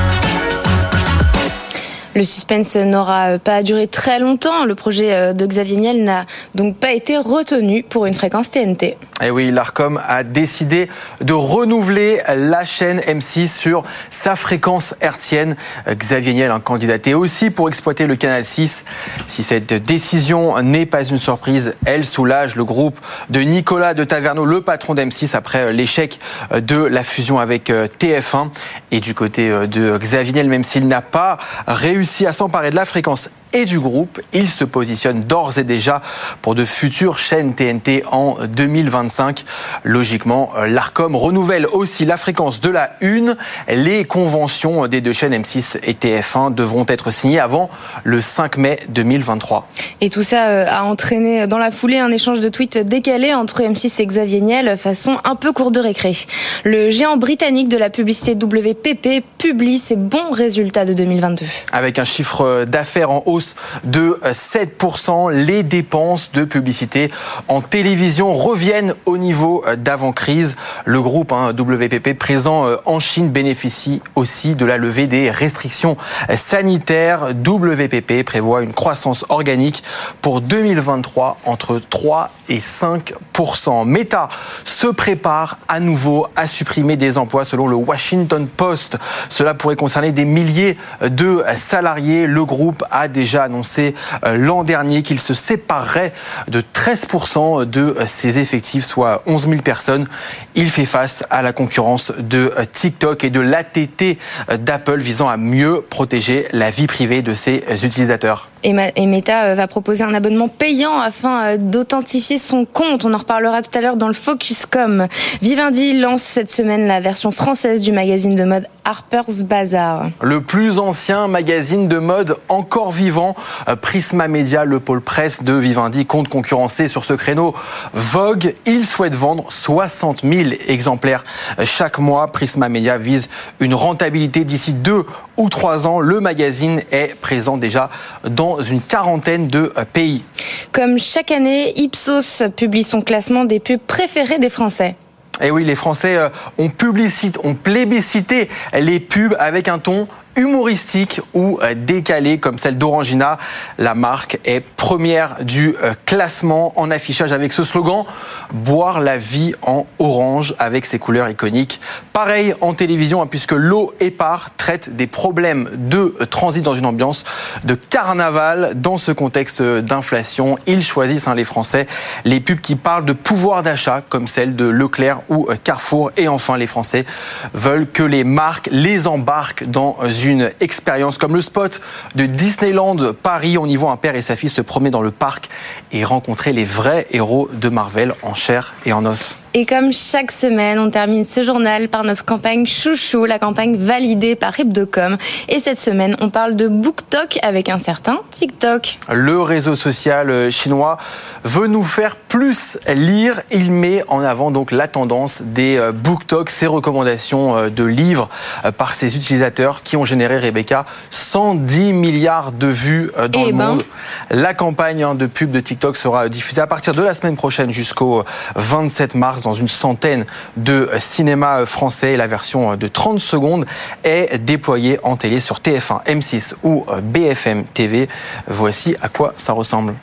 Le 2.16 2.24
suspense 2.24 2.76
n'aura 2.76 3.38
pas 3.38 3.62
duré 3.62 3.88
très 3.88 4.20
longtemps. 4.20 4.66
Le 4.66 4.74
projet 4.74 5.34
de 5.34 5.46
Xavier 5.46 5.78
Niel 5.78 6.04
n'a 6.04 6.26
donc 6.56 6.76
pas 6.76 6.92
été 6.92 7.18
retenu 7.18 7.84
pour 7.84 8.08
une 8.08 8.16
fréquence 8.16 8.50
TNT. 8.50 8.98
Et 9.22 9.26
eh 9.26 9.32
oui, 9.32 9.52
l'ARCOM 9.52 10.00
a 10.08 10.24
décidé 10.24 10.90
de 11.22 11.34
renouveler 11.34 12.22
la 12.36 12.66
chaîne 12.66 13.00
M6 13.02 13.48
sur 13.48 13.84
sa 14.10 14.36
fréquence 14.38 14.96
hertzienne. 15.02 15.56
Xavier 15.88 16.34
Niel 16.34 16.52
a 16.52 16.60
candidaté 16.60 17.14
aussi 17.14 17.50
pour 17.50 17.68
exploiter 17.68 18.08
le 18.08 18.16
canal 18.16 18.46
6. 18.46 18.86
Si 19.28 19.44
cette 19.44 19.74
décision 19.74 20.60
n'est 20.62 20.86
pas 20.86 21.04
une 21.04 21.18
surprise, 21.18 21.76
elle 21.86 22.06
soulage 22.06 22.56
le 22.56 22.64
groupe 22.64 22.98
de 23.30 23.42
Nicolas 23.42 23.94
de 23.94 24.06
Taverneau, 24.06 24.46
le 24.46 24.62
patron 24.62 24.96
d'M6, 24.96 25.36
après 25.36 25.74
l'échec 25.74 26.18
de 26.56 26.78
la 26.78 27.04
fusion 27.04 27.40
avec 27.40 27.70
TF1. 27.70 28.50
Et 28.92 29.02
du 29.02 29.14
côté 29.14 29.50
de 29.68 29.98
Xavier 29.98 30.34
Niel, 30.34 30.48
même 30.48 30.64
s'il 30.64 30.88
n'a 30.88 31.02
pas 31.02 31.38
réussi 31.68 31.99
à 32.26 32.34
s'emparer 32.34 32.72
de 32.72 32.76
la 32.76 32.86
fréquence 32.86 33.30
et 33.54 33.66
du 33.66 33.80
groupe. 33.80 34.22
Il 34.34 34.50
se 34.50 34.64
positionne 34.64 35.22
d'ores 35.22 35.58
et 35.58 35.64
déjà 35.64 36.02
pour 36.42 36.56
de 36.56 36.66
futures 36.66 37.18
chaînes 37.18 37.56
TNT 37.56 38.04
en 38.12 38.38
2025. 38.46 39.44
Logiquement, 39.84 40.52
l'ARCOM 40.68 41.16
renouvelle 41.16 41.66
aussi 41.68 42.06
la 42.06 42.18
fréquence 42.18 42.62
de 42.62 42.70
la 42.70 42.92
une. 43.02 43.36
Les 43.70 44.06
conventions 44.06 44.88
des 44.88 45.02
deux 45.02 45.14
chaînes 45.14 45.34
M6 45.34 45.80
et 45.84 45.94
TF1 45.94 46.54
devront 46.54 46.86
être 46.88 47.12
signées 47.12 47.40
avant 47.40 47.70
le 48.04 48.22
5 48.22 48.58
mai 48.58 48.80
2023. 48.90 49.68
Et 50.02 50.10
tout 50.10 50.24
ça 50.24 50.48
euh, 50.48 50.66
a 50.68 50.84
entraîné 50.84 51.48
dans 51.48 51.58
la 51.58 51.72
foulée 51.72 51.98
un 51.98 52.12
échange 52.12 52.40
de 52.40 52.50
tweets 52.50 52.78
décalé 52.78 53.34
entre 53.34 53.62
M6 53.62 54.02
et 54.02 54.06
Xavier 54.06 54.42
Niel, 54.42 54.78
façon 54.78 55.18
un 55.24 55.36
peu 55.36 55.52
court 55.52 55.72
de 55.72 55.80
récré. 55.80 56.16
Le 56.64 56.90
géant 56.92 57.18
britannique 57.18 57.70
de 57.70 57.78
la 57.78 57.90
publicité 57.90 58.34
WPP 58.34 59.24
publie 59.38 59.78
ses 59.78 59.96
bons 59.96 60.32
résultats 60.32 60.86
de 60.86 60.94
2022. 60.94 61.46
Avec 61.72 62.00
un 62.00 62.04
chiffre 62.04 62.66
d'affaires 62.66 63.12
en 63.12 63.24
hausse 63.26 63.39
de 63.84 64.20
7%. 64.26 65.32
Les 65.32 65.64
dépenses 65.64 66.32
de 66.32 66.46
publicité 66.46 67.12
en 67.48 67.62
télévision 67.62 68.34
reviennent 68.34 68.94
au 69.06 69.18
niveau 69.18 69.64
d'avant-crise. 69.78 70.56
Le 70.86 71.02
groupe 71.02 71.32
hein, 71.32 71.52
WPP 71.52 72.18
présent 72.18 72.66
euh, 72.66 72.78
en 72.86 73.00
Chine 73.00 73.30
bénéficie 73.30 74.02
aussi 74.16 74.56
de 74.56 74.66
la 74.66 74.78
levée 74.78 75.08
des 75.08 75.32
restrictions 75.32 75.98
sanitaires. 76.36 77.30
WPP 77.34 78.24
prévoit 78.24 78.64
une 78.64 78.74
croissance 78.74 79.26
organique 79.30 79.84
pour 80.22 80.42
2023 80.42 81.38
entre 81.46 81.80
3 81.90 82.32
et 82.50 82.58
5%. 82.58 83.86
Meta 83.86 84.28
se 84.66 84.88
prépare 84.88 85.60
à 85.68 85.80
nouveau 85.80 86.28
à 86.36 86.48
supprimer 86.48 86.98
des 86.98 87.18
emplois 87.18 87.46
selon 87.46 87.68
le 87.68 87.76
Washington 87.76 88.48
Post. 88.48 88.98
Cela 89.30 89.54
pourrait 89.54 89.76
concerner 89.76 90.12
des 90.12 90.26
milliers 90.26 90.78
de 91.02 91.44
salariés. 91.56 92.28
Le 92.28 92.46
groupe 92.46 92.84
a 92.92 93.08
déjà 93.08 93.29
déjà 93.30 93.44
annoncé 93.44 93.94
euh, 94.26 94.38
l'an 94.38 94.64
dernier 94.64 95.04
qu'il 95.04 95.20
se 95.20 95.36
séparerait 95.36 96.14
de 96.48 96.62
13% 96.62 97.64
de 97.66 97.96
ses 98.08 98.40
effectifs, 98.40 98.84
soit 98.84 99.22
11 99.28 99.50
000 99.50 99.62
personnes. 99.62 100.08
Il 100.56 100.72
fait 100.72 100.86
face 100.86 101.24
à 101.30 101.44
la 101.44 101.54
concurrence 101.54 102.12
de 102.18 102.52
euh, 102.58 102.66
TikTok 102.66 103.24
et 103.24 103.30
de 103.30 103.40
l'ATT 103.40 104.18
euh, 104.50 104.58
d'Apple 104.58 104.98
visant 104.98 105.30
à 105.30 105.38
mieux 105.38 105.82
protéger 105.88 106.48
la 106.54 106.72
vie 106.72 106.88
privée 106.88 107.22
de 107.22 107.36
ses 107.36 107.64
utilisateurs. 107.84 108.50
Et 108.64 109.06
Meta 109.06 109.56
va 109.56 109.68
proposer 109.68 110.04
un 110.04 110.14
abonnement 110.14 110.50
payant 110.50 111.00
afin 111.00 111.58
d'authentifier 111.58 112.38
son 112.38 112.66
compte. 112.66 113.06
On 113.06 113.14
en 113.14 113.18
reparlera 113.18 113.62
tout 113.62 113.78
à 113.78 113.82
l'heure 113.82 113.96
dans 113.96 114.08
le 114.08 114.14
Focuscom. 114.14 115.08
Vivendi 115.42 115.98
lance 115.98 116.24
cette 116.24 116.50
semaine 116.50 116.88
la 116.88 117.00
version 117.00 117.32
française 117.32 117.82
du 117.82 117.92
magazine 117.92 118.36
de 118.36 118.44
mode 118.44 118.68
Harper's 118.90 119.44
Bazaar. 119.44 120.10
Le 120.22 120.42
plus 120.42 120.80
ancien 120.80 121.28
magazine 121.28 121.88
de 121.88 122.00
mode 122.00 122.38
encore 122.50 122.92
vivant 122.92 123.36
euh, 123.68 123.76
Prisma 123.76 124.28
Media, 124.28 124.66
le 124.66 124.80
pôle 124.80 125.02
presse 125.02 125.44
de 125.44 125.54
Vivendi, 125.54 126.08
compte 126.08 126.28
concurrencer 126.28 126.88
sur 126.88 127.06
ce 127.06 127.14
créneau 127.14 127.54
Vogue. 127.94 128.56
Il 128.66 128.88
souhaite 128.88 129.14
vendre 129.14 129.46
60 129.50 130.22
000 130.24 130.50
exemplaires 130.68 131.24
chaque 131.66 132.00
mois. 132.00 132.32
Prisma 132.32 132.68
Media 132.68 132.98
vise 132.98 133.30
une 133.60 133.76
rentabilité 133.76 134.44
d'ici 134.44 134.74
deux 134.74 135.06
ou 135.38 135.50
trois 135.50 135.86
ans. 135.86 136.00
Le 136.00 136.20
magazine 136.20 136.82
est 136.92 137.16
présent 137.20 137.58
déjà 137.58 137.92
dans 138.24 138.49
une 138.58 138.82
quarantaine 138.82 139.48
de 139.48 139.72
pays. 139.94 140.24
Comme 140.72 141.00
chaque 141.00 141.32
année, 141.32 141.74
Ipsos 141.80 142.44
publie 142.56 142.84
son 142.84 143.02
classement 143.02 143.46
des 143.46 143.60
pubs 143.60 143.80
préférées 143.80 144.40
des 144.40 144.50
Français. 144.50 144.96
Et 145.42 145.48
eh 145.48 145.52
oui, 145.52 145.64
les 145.64 145.76
Français 145.76 146.18
euh, 146.18 146.28
ont, 146.58 146.70
publicité, 146.70 147.40
ont 147.46 147.56
plébiscité 147.56 148.50
les 148.74 149.00
pubs 149.00 149.36
avec 149.40 149.70
un 149.70 149.80
ton 149.80 150.08
humoristique 150.40 151.20
ou 151.34 151.60
euh, 151.62 151.76
décalée 151.76 152.40
comme 152.40 152.58
celle 152.58 152.78
d'Orangina. 152.78 153.38
La 153.78 153.94
marque 153.94 154.40
est 154.46 154.62
première 154.62 155.44
du 155.44 155.76
euh, 155.84 155.94
classement 156.06 156.72
en 156.78 156.90
affichage 156.90 157.34
avec 157.34 157.52
ce 157.52 157.64
slogan 157.64 158.06
Boire 158.54 159.02
la 159.02 159.18
vie 159.18 159.54
en 159.62 159.86
orange 160.00 160.56
avec 160.58 160.86
ses 160.86 160.98
couleurs 160.98 161.30
iconiques. 161.30 161.82
Pareil 162.14 162.54
en 162.62 162.74
télévision 162.74 163.22
hein, 163.22 163.28
puisque 163.28 163.52
l'eau 163.52 163.94
épar 164.00 164.56
traite 164.56 164.96
des 164.96 165.08
problèmes 165.08 165.70
de 165.76 166.16
euh, 166.22 166.26
transit 166.26 166.64
dans 166.64 166.74
une 166.74 166.86
ambiance 166.86 167.26
de 167.66 167.76
carnaval 167.76 168.72
dans 168.76 168.98
ce 168.98 169.12
contexte 169.12 169.62
d'inflation. 169.62 170.58
Ils 170.68 170.84
choisissent 170.84 171.28
hein, 171.28 171.36
les 171.36 171.44
Français 171.44 171.86
les 172.24 172.40
pubs 172.40 172.62
qui 172.62 172.76
parlent 172.76 173.06
de 173.06 173.14
pouvoir 173.14 173.62
d'achat 173.62 174.02
comme 174.08 174.28
celle 174.28 174.56
de 174.56 174.66
Leclerc 174.66 175.20
ou 175.28 175.48
Carrefour 175.66 176.12
et 176.16 176.30
enfin 176.30 176.56
les 176.56 176.68
Français 176.68 177.06
veulent 177.54 177.90
que 177.92 178.04
les 178.04 178.24
marques 178.24 178.70
les 178.72 179.06
embarquent 179.06 179.66
dans 179.66 179.98
une 180.24 180.29
une 180.30 180.52
expérience 180.60 181.18
comme 181.18 181.36
le 181.36 181.42
spot 181.42 181.82
de 182.16 182.26
Disneyland 182.26 183.14
Paris. 183.14 183.58
On 183.58 183.66
y 183.66 183.76
voit 183.76 183.92
un 183.92 183.98
père 183.98 184.16
et 184.16 184.22
sa 184.22 184.36
fille 184.36 184.50
se 184.50 184.62
promener 184.62 184.92
dans 184.92 185.02
le 185.02 185.12
parc 185.12 185.50
et 185.92 186.04
rencontrer 186.04 186.54
les 186.54 186.66
vrais 186.66 187.08
héros 187.12 187.50
de 187.52 187.70
Marvel 187.70 188.14
en 188.22 188.34
chair 188.34 188.74
et 188.86 188.94
en 188.94 189.06
os. 189.06 189.38
Et 189.56 189.66
comme 189.66 189.92
chaque 189.92 190.32
semaine, 190.32 190.78
on 190.78 190.92
termine 190.92 191.26
ce 191.26 191.42
journal 191.42 191.90
par 191.90 192.04
notre 192.04 192.24
campagne 192.24 192.68
Chouchou, 192.68 193.26
la 193.26 193.40
campagne 193.40 193.78
validée 193.78 194.36
par 194.36 194.60
Hebdocom. 194.60 195.18
Et 195.48 195.60
cette 195.60 195.80
semaine, 195.80 196.16
on 196.20 196.30
parle 196.30 196.56
de 196.56 196.68
BookTok 196.68 197.40
avec 197.42 197.68
un 197.68 197.80
certain 197.80 198.20
TikTok. 198.30 199.00
Le 199.12 199.42
réseau 199.42 199.74
social 199.74 200.52
chinois 200.52 200.98
veut 201.44 201.66
nous 201.66 201.82
faire 201.82 202.16
plus 202.16 202.78
lire. 202.88 203.42
Il 203.50 203.72
met 203.72 204.04
en 204.08 204.22
avant 204.22 204.52
donc 204.52 204.72
la 204.72 204.88
tendance 204.88 205.42
des 205.42 205.78
euh, 205.78 205.92
BookTok, 205.92 206.52
ses 206.52 206.68
recommandations 206.68 207.58
euh, 207.58 207.70
de 207.70 207.84
livres 207.84 208.30
euh, 208.66 208.72
par 208.72 208.94
ses 208.94 209.16
utilisateurs 209.16 209.82
qui 209.82 209.98
ont 209.98 210.06
généré, 210.06 210.38
Rebecca, 210.38 210.86
110 211.10 211.94
milliards 211.94 212.52
de 212.52 212.68
vues 212.68 213.10
dans 213.30 213.46
eh 213.46 213.52
le 213.52 213.58
ben. 213.58 213.66
monde. 213.66 213.86
La 214.30 214.54
campagne 214.54 215.02
hein, 215.02 215.16
de 215.16 215.26
pub 215.26 215.50
de 215.50 215.60
TikTok 215.60 215.98
sera 215.98 216.30
diffusée 216.30 216.62
à 216.62 216.68
partir 216.68 216.94
de 216.94 217.02
la 217.02 217.16
semaine 217.16 217.36
prochaine 217.36 217.72
jusqu'au 217.72 218.24
27 218.56 219.16
mars 219.16 219.39
dans 219.42 219.54
une 219.54 219.68
centaine 219.68 220.26
de 220.58 220.90
cinémas 221.00 221.66
français. 221.66 222.18
La 222.18 222.28
version 222.28 222.76
de 222.76 222.88
30 222.88 223.20
secondes 223.20 223.66
est 224.04 224.38
déployée 224.38 225.00
en 225.04 225.16
télé 225.16 225.40
sur 225.40 225.58
TF1, 225.58 226.06
M6 226.06 226.56
ou 226.64 226.86
BFM 227.02 227.66
TV. 227.66 228.08
Voici 228.48 228.96
à 229.02 229.10
quoi 229.10 229.34
ça 229.38 229.54
ressemble. 229.54 229.94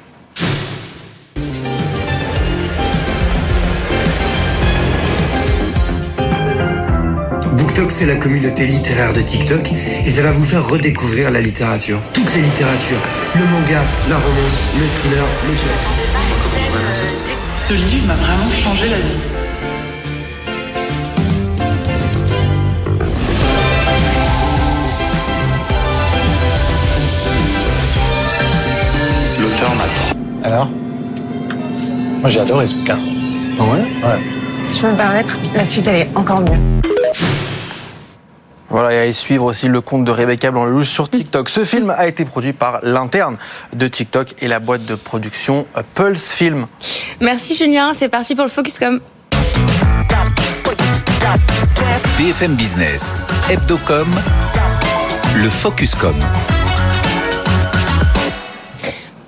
BookTok, 7.52 7.90
c'est 7.90 8.06
la 8.06 8.16
communauté 8.16 8.66
littéraire 8.66 9.12
de 9.12 9.20
TikTok 9.20 9.70
et 10.04 10.10
ça 10.10 10.22
va 10.22 10.30
vous 10.30 10.44
faire 10.44 10.66
redécouvrir 10.66 11.30
la 11.30 11.40
littérature. 11.40 12.00
Toutes 12.12 12.34
les 12.34 12.42
littératures. 12.42 13.00
Le 13.34 13.44
manga, 13.46 13.82
la 14.08 14.16
romance, 14.16 14.60
le 14.78 14.86
thriller, 14.86 15.26
les 15.48 15.54
classiques. 15.54 16.35
Ce 17.68 17.74
livre 17.74 18.06
m'a 18.06 18.14
vraiment 18.14 18.48
changé 18.48 18.88
la 18.88 18.96
vie. 18.96 19.16
L'auteur 29.40 29.74
m'a... 29.74 30.46
Alors 30.46 30.68
Moi 32.20 32.30
j'ai 32.30 32.38
adoré 32.38 32.68
ce 32.68 32.76
bouquin. 32.76 32.98
Ah 33.58 33.62
ouais? 33.64 33.68
Ouais. 33.80 34.20
Je 34.72 34.80
peux 34.80 34.90
me 34.92 34.96
permettre, 34.96 35.36
la 35.52 35.64
suite 35.64 35.88
elle 35.88 35.96
est 35.96 36.10
encore 36.14 36.42
mieux. 36.42 36.95
Voilà, 38.76 38.92
et 38.92 38.98
allez 38.98 39.14
suivre 39.14 39.46
aussi 39.46 39.68
le 39.68 39.80
compte 39.80 40.04
de 40.04 40.10
Rebecca 40.10 40.50
Blanc-Lelouch 40.50 40.88
sur 40.88 41.08
TikTok. 41.08 41.48
Ce 41.48 41.64
film 41.64 41.88
a 41.88 42.08
été 42.08 42.26
produit 42.26 42.52
par 42.52 42.80
l'interne 42.82 43.38
de 43.72 43.88
TikTok 43.88 44.34
et 44.40 44.48
la 44.48 44.60
boîte 44.60 44.84
de 44.84 44.94
production 44.94 45.66
Pulse 45.94 46.30
Film. 46.32 46.66
Merci 47.22 47.54
Julien, 47.54 47.94
c'est 47.94 48.10
parti 48.10 48.34
pour 48.34 48.44
le 48.44 48.50
Focuscom. 48.50 49.00
BFM 52.18 52.54
Business, 52.56 53.14
Hebdocom, 53.48 54.08
le 55.36 55.48
Focuscom. 55.48 56.14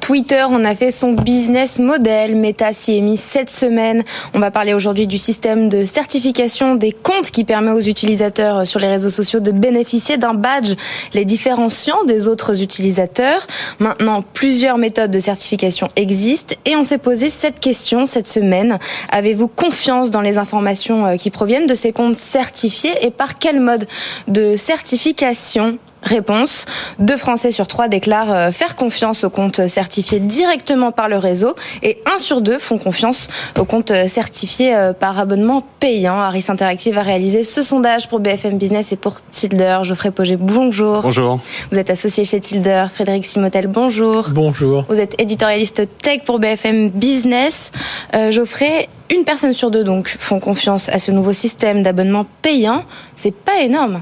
Twitter 0.08 0.42
en 0.42 0.64
a 0.64 0.74
fait 0.74 0.90
son 0.90 1.12
business 1.12 1.78
model. 1.78 2.34
Meta 2.34 2.72
s'y 2.72 2.96
est 2.96 3.02
mis 3.02 3.18
cette 3.18 3.50
semaine. 3.50 4.04
On 4.32 4.38
va 4.38 4.50
parler 4.50 4.72
aujourd'hui 4.72 5.06
du 5.06 5.18
système 5.18 5.68
de 5.68 5.84
certification 5.84 6.76
des 6.76 6.92
comptes 6.92 7.30
qui 7.30 7.44
permet 7.44 7.72
aux 7.72 7.82
utilisateurs 7.82 8.66
sur 8.66 8.80
les 8.80 8.86
réseaux 8.86 9.10
sociaux 9.10 9.40
de 9.40 9.50
bénéficier 9.52 10.16
d'un 10.16 10.32
badge 10.32 10.76
les 11.12 11.26
différenciant 11.26 12.04
des 12.04 12.26
autres 12.26 12.62
utilisateurs. 12.62 13.46
Maintenant, 13.80 14.24
plusieurs 14.32 14.78
méthodes 14.78 15.10
de 15.10 15.20
certification 15.20 15.90
existent 15.94 16.54
et 16.64 16.74
on 16.74 16.84
s'est 16.84 16.96
posé 16.96 17.28
cette 17.28 17.60
question 17.60 18.06
cette 18.06 18.28
semaine. 18.28 18.78
Avez-vous 19.10 19.48
confiance 19.48 20.10
dans 20.10 20.22
les 20.22 20.38
informations 20.38 21.04
euh, 21.04 21.16
qui 21.16 21.28
proviennent 21.28 21.66
de 21.66 21.74
ces 21.74 21.92
comptes 21.92 22.16
certifiés 22.16 22.94
et 23.02 23.10
par 23.10 23.38
quel 23.38 23.60
mode 23.60 23.86
de 24.26 24.56
certification? 24.56 25.78
Réponse. 26.02 26.66
Deux 26.98 27.16
Français 27.16 27.50
sur 27.50 27.66
trois 27.66 27.88
déclarent 27.88 28.32
euh, 28.32 28.50
faire 28.50 28.76
confiance 28.76 29.24
aux 29.24 29.30
comptes 29.30 29.66
certifiés 29.66 30.20
directement 30.20 30.92
par 30.92 31.08
le 31.08 31.18
réseau 31.18 31.54
et 31.82 31.98
un 32.14 32.18
sur 32.18 32.40
deux 32.40 32.58
font 32.58 32.78
confiance 32.78 33.28
aux 33.58 33.64
comptes 33.64 33.92
certifiés 34.06 34.74
euh, 34.74 34.92
par 34.92 35.18
abonnement 35.18 35.64
payant. 35.80 36.20
Harris 36.20 36.46
Interactive 36.48 36.98
a 36.98 37.02
réalisé 37.02 37.42
ce 37.44 37.62
sondage 37.62 38.08
pour 38.08 38.20
BFM 38.20 38.58
Business 38.58 38.92
et 38.92 38.96
pour 38.96 39.16
Tilder. 39.30 39.78
Geoffrey 39.82 40.10
Poget, 40.10 40.36
bonjour. 40.36 41.02
Bonjour. 41.02 41.40
Vous 41.72 41.78
êtes 41.78 41.90
associé 41.90 42.24
chez 42.24 42.40
Tilder. 42.40 42.86
Frédéric 42.92 43.26
Simotel, 43.26 43.66
bonjour. 43.66 44.28
Bonjour. 44.30 44.84
Vous 44.88 45.00
êtes 45.00 45.20
éditorialiste 45.20 45.88
tech 46.02 46.22
pour 46.24 46.38
BFM 46.38 46.90
Business. 46.90 47.72
Euh, 48.14 48.30
Geoffrey, 48.30 48.88
une 49.14 49.24
personne 49.24 49.52
sur 49.52 49.70
deux 49.70 49.84
donc 49.84 50.08
font 50.18 50.40
confiance 50.40 50.88
à 50.88 50.98
ce 50.98 51.10
nouveau 51.10 51.32
système 51.32 51.82
d'abonnement 51.82 52.26
payant. 52.42 52.84
C'est 53.16 53.34
pas 53.34 53.60
énorme. 53.60 54.00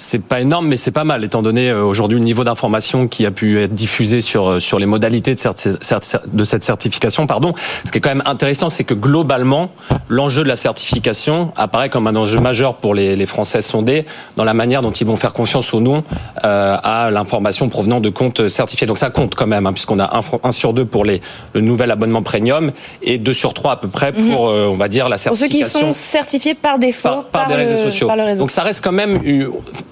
C'est 0.00 0.22
pas 0.22 0.40
énorme, 0.40 0.66
mais 0.66 0.78
c'est 0.78 0.92
pas 0.92 1.04
mal, 1.04 1.24
étant 1.24 1.42
donné 1.42 1.68
euh, 1.68 1.84
aujourd'hui 1.84 2.18
le 2.18 2.24
niveau 2.24 2.42
d'information 2.42 3.06
qui 3.06 3.26
a 3.26 3.30
pu 3.30 3.60
être 3.60 3.74
diffusé 3.74 4.22
sur 4.22 4.48
euh, 4.48 4.58
sur 4.58 4.78
les 4.78 4.86
modalités 4.86 5.34
de, 5.34 6.28
de 6.32 6.44
cette 6.44 6.64
certification. 6.64 7.26
Pardon. 7.26 7.52
Ce 7.84 7.92
qui 7.92 7.98
est 7.98 8.00
quand 8.00 8.08
même 8.08 8.22
intéressant, 8.24 8.70
c'est 8.70 8.84
que 8.84 8.94
globalement, 8.94 9.70
l'enjeu 10.08 10.42
de 10.42 10.48
la 10.48 10.56
certification 10.56 11.52
apparaît 11.54 11.90
comme 11.90 12.06
un 12.06 12.16
enjeu 12.16 12.40
majeur 12.40 12.76
pour 12.76 12.94
les, 12.94 13.14
les 13.14 13.26
Français 13.26 13.60
sondés 13.60 14.06
dans 14.38 14.44
la 14.44 14.54
manière 14.54 14.80
dont 14.80 14.90
ils 14.90 15.06
vont 15.06 15.16
faire 15.16 15.34
confiance 15.34 15.70
ou 15.74 15.80
non 15.80 16.02
euh, 16.44 16.76
à 16.82 17.10
l'information 17.10 17.68
provenant 17.68 18.00
de 18.00 18.08
comptes 18.08 18.48
certifiés. 18.48 18.86
Donc 18.86 18.96
ça 18.96 19.10
compte 19.10 19.34
quand 19.34 19.46
même, 19.46 19.66
hein, 19.66 19.72
puisqu'on 19.74 20.00
a 20.00 20.18
un, 20.42 20.52
sur 20.52 20.72
deux 20.72 20.86
pour 20.86 21.04
les, 21.04 21.20
le 21.52 21.60
nouvel 21.60 21.90
abonnement 21.90 22.22
premium 22.22 22.72
et 23.02 23.18
deux 23.18 23.34
sur 23.34 23.52
trois 23.52 23.72
à 23.72 23.76
peu 23.76 23.88
près 23.88 24.12
pour, 24.12 24.50
mhm. 24.50 24.70
on 24.70 24.76
va 24.76 24.88
dire, 24.88 25.10
la 25.10 25.18
certification. 25.18 25.60
Pour 25.60 25.72
ceux 25.72 25.78
qui 25.78 25.86
sont 25.86 25.92
certifiés 25.92 26.54
par 26.54 26.78
défaut 26.78 27.22
par, 27.30 27.48
des 27.48 27.54
réseaux 27.54 27.76
sociaux. 27.76 28.06
Par 28.06 28.16
le 28.16 28.22
réseau. 28.22 28.40
Donc 28.40 28.50
ça 28.50 28.62
reste 28.62 28.82
quand 28.82 28.92
même 28.92 29.20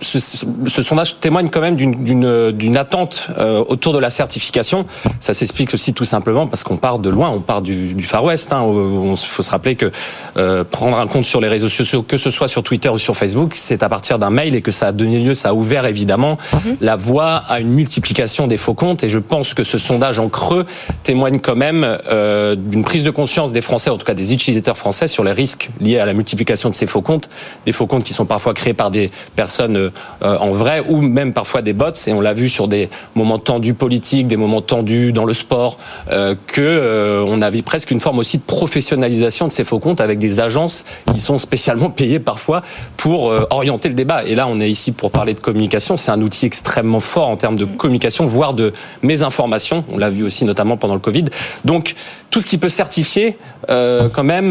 ce, 0.00 0.18
ce, 0.18 0.82
sondage 0.82 1.20
témoigne 1.20 1.48
quand 1.48 1.60
même 1.60 1.76
d'une 1.76 2.76
attente 2.76 3.28
euh, 3.38 3.64
autour 3.66 3.92
de 3.92 3.98
la 3.98 4.10
certification. 4.10 4.86
Ça 5.20 5.34
s'explique 5.34 5.74
aussi 5.74 5.92
tout 5.92 6.04
simplement 6.04 6.46
parce 6.46 6.62
qu'on 6.62 6.76
part 6.76 6.98
de 6.98 7.08
loin, 7.08 7.30
on 7.30 7.40
part 7.40 7.62
du, 7.62 7.94
du 7.94 8.06
Far 8.06 8.24
West. 8.24 8.52
Hein, 8.52 8.64
il 8.66 9.16
faut 9.16 9.42
se 9.42 9.50
rappeler 9.50 9.76
que 9.76 9.90
euh, 10.36 10.64
prendre 10.64 10.98
un 10.98 11.06
compte 11.06 11.24
sur 11.24 11.40
les 11.40 11.48
réseaux 11.48 11.68
sociaux, 11.68 12.02
que 12.02 12.16
ce 12.16 12.30
soit 12.30 12.48
sur 12.48 12.62
Twitter 12.62 12.88
ou 12.88 12.98
sur 12.98 13.16
Facebook, 13.16 13.54
c'est 13.54 13.82
à 13.82 13.88
partir 13.88 14.18
d'un 14.18 14.30
mail 14.30 14.54
et 14.54 14.62
que 14.62 14.70
ça 14.70 14.88
a 14.88 14.92
donné 14.92 15.18
lieu, 15.18 15.34
ça 15.34 15.50
a 15.50 15.52
ouvert 15.52 15.86
évidemment 15.86 16.38
mhm. 16.52 16.76
la 16.80 16.96
voie 16.96 17.36
à 17.48 17.60
une 17.60 17.70
multiplication 17.70 18.46
des 18.46 18.56
faux 18.56 18.74
comptes. 18.74 19.04
Et 19.04 19.08
je 19.08 19.18
pense 19.18 19.54
que 19.54 19.64
ce 19.64 19.78
sondage 19.78 20.18
en 20.18 20.28
creux 20.28 20.66
témoigne 21.02 21.38
quand 21.38 21.56
même 21.56 21.84
euh, 22.10 22.54
d'une 22.56 22.84
prise 22.84 23.04
de 23.04 23.10
conscience 23.10 23.52
des 23.52 23.60
Français, 23.60 23.90
en 23.90 23.98
tout 23.98 24.06
cas 24.06 24.14
des 24.14 24.32
utilisateurs 24.32 24.76
français, 24.76 25.06
sur 25.06 25.24
les 25.24 25.32
risques 25.32 25.70
liés 25.80 25.98
à 25.98 26.06
la 26.06 26.12
multiplication 26.12 26.70
de 26.70 26.74
ces 26.74 26.86
faux 26.86 27.02
comptes, 27.02 27.28
des 27.66 27.72
faux 27.72 27.86
comptes 27.86 28.04
qui 28.04 28.12
sont 28.12 28.26
parfois 28.26 28.54
créés 28.54 28.74
par 28.74 28.90
des 28.90 29.10
personnes 29.36 29.76
euh, 29.76 29.87
en 30.22 30.50
vrai 30.50 30.82
ou 30.88 31.00
même 31.00 31.32
parfois 31.32 31.62
des 31.62 31.72
bots. 31.72 31.86
Et 32.06 32.12
on 32.12 32.20
l'a 32.20 32.34
vu 32.34 32.48
sur 32.48 32.68
des 32.68 32.88
moments 33.14 33.38
tendus 33.38 33.74
politiques, 33.74 34.26
des 34.26 34.36
moments 34.36 34.62
tendus 34.62 35.12
dans 35.12 35.24
le 35.24 35.32
sport, 35.32 35.78
euh, 36.10 36.34
que 36.46 36.60
euh, 36.60 37.24
on 37.26 37.40
avait 37.42 37.62
presque 37.62 37.90
une 37.90 38.00
forme 38.00 38.18
aussi 38.18 38.38
de 38.38 38.42
professionnalisation 38.42 39.46
de 39.46 39.52
ces 39.52 39.64
faux 39.64 39.78
comptes 39.78 40.00
avec 40.00 40.18
des 40.18 40.40
agences 40.40 40.84
qui 41.12 41.20
sont 41.20 41.38
spécialement 41.38 41.90
payées 41.90 42.18
parfois 42.18 42.62
pour 42.96 43.32
orienter 43.50 43.88
le 43.88 43.94
débat. 43.94 44.24
Et 44.24 44.34
là, 44.34 44.46
on 44.48 44.60
est 44.60 44.68
ici 44.68 44.92
pour 44.92 45.10
parler 45.10 45.34
de 45.34 45.40
communication. 45.40 45.96
C'est 45.96 46.10
un 46.10 46.20
outil 46.20 46.46
extrêmement 46.46 47.00
fort 47.00 47.28
en 47.28 47.36
termes 47.36 47.56
de 47.56 47.64
communication, 47.64 48.26
voire 48.26 48.54
de 48.54 48.72
mésinformation. 49.02 49.84
On 49.92 49.98
l'a 49.98 50.10
vu 50.10 50.24
aussi 50.24 50.44
notamment 50.44 50.76
pendant 50.76 50.94
le 50.94 51.00
Covid. 51.00 51.24
Donc 51.64 51.94
tout 52.30 52.40
ce 52.40 52.46
qui 52.46 52.58
peut 52.58 52.68
certifier, 52.68 53.36
quand 53.68 54.24
même, 54.24 54.50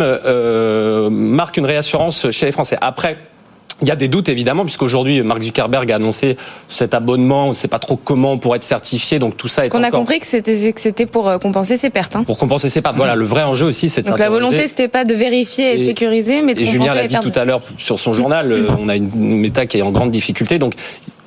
marque 1.11 1.57
une 1.57 1.65
réassurance 1.65 2.31
chez 2.31 2.45
les 2.45 2.51
Français. 2.51 2.77
Après, 2.81 3.17
il 3.81 3.87
y 3.87 3.91
a 3.91 3.95
des 3.95 4.07
doutes 4.07 4.29
évidemment, 4.29 4.63
puisqu'aujourd'hui 4.63 5.21
Mark 5.21 5.41
Zuckerberg 5.41 5.91
a 5.91 5.97
annoncé 5.97 6.35
cet 6.67 6.93
abonnement, 6.93 7.45
on 7.45 7.49
ne 7.49 7.53
sait 7.53 7.67
pas 7.67 7.79
trop 7.79 7.95
comment 7.95 8.37
pour 8.37 8.55
être 8.55 8.63
certifié, 8.63 9.19
donc 9.19 9.37
tout 9.37 9.47
ça 9.47 9.65
est. 9.65 9.69
Qu'on 9.69 9.83
a 9.83 9.91
compris 9.91 10.19
que 10.19 10.25
c'était 10.25 10.73
que 10.73 10.81
c'était 10.81 11.05
pour 11.05 11.29
euh, 11.29 11.37
compenser 11.37 11.77
ses 11.77 11.91
pertes. 11.91 12.15
Hein. 12.15 12.23
Pour 12.23 12.37
compenser 12.37 12.69
ses 12.69 12.81
pertes. 12.81 12.95
Voilà, 12.95 13.15
le 13.15 13.25
vrai 13.25 13.43
enjeu 13.43 13.67
aussi, 13.67 13.89
c'est 13.89 14.01
de 14.01 14.09
Donc 14.09 14.19
la 14.19 14.29
volonté, 14.29 14.67
c'était 14.67 14.87
pas 14.87 15.05
de 15.05 15.13
vérifier 15.13 15.75
et, 15.75 15.77
de 15.79 15.83
sécuriser, 15.83 16.41
mais 16.41 16.55
de 16.55 16.61
et 16.61 16.65
Julien 16.65 16.95
l'a 16.95 17.05
dit 17.05 17.19
tout 17.19 17.31
à 17.35 17.45
l'heure 17.45 17.61
sur 17.77 17.99
son 17.99 18.13
journal, 18.13 18.51
euh, 18.51 18.67
on 18.79 18.89
a 18.89 18.95
une 18.95 19.09
méta 19.13 19.67
qui 19.67 19.77
est 19.77 19.83
en 19.83 19.91
grande 19.91 20.11
difficulté, 20.11 20.57
donc 20.57 20.73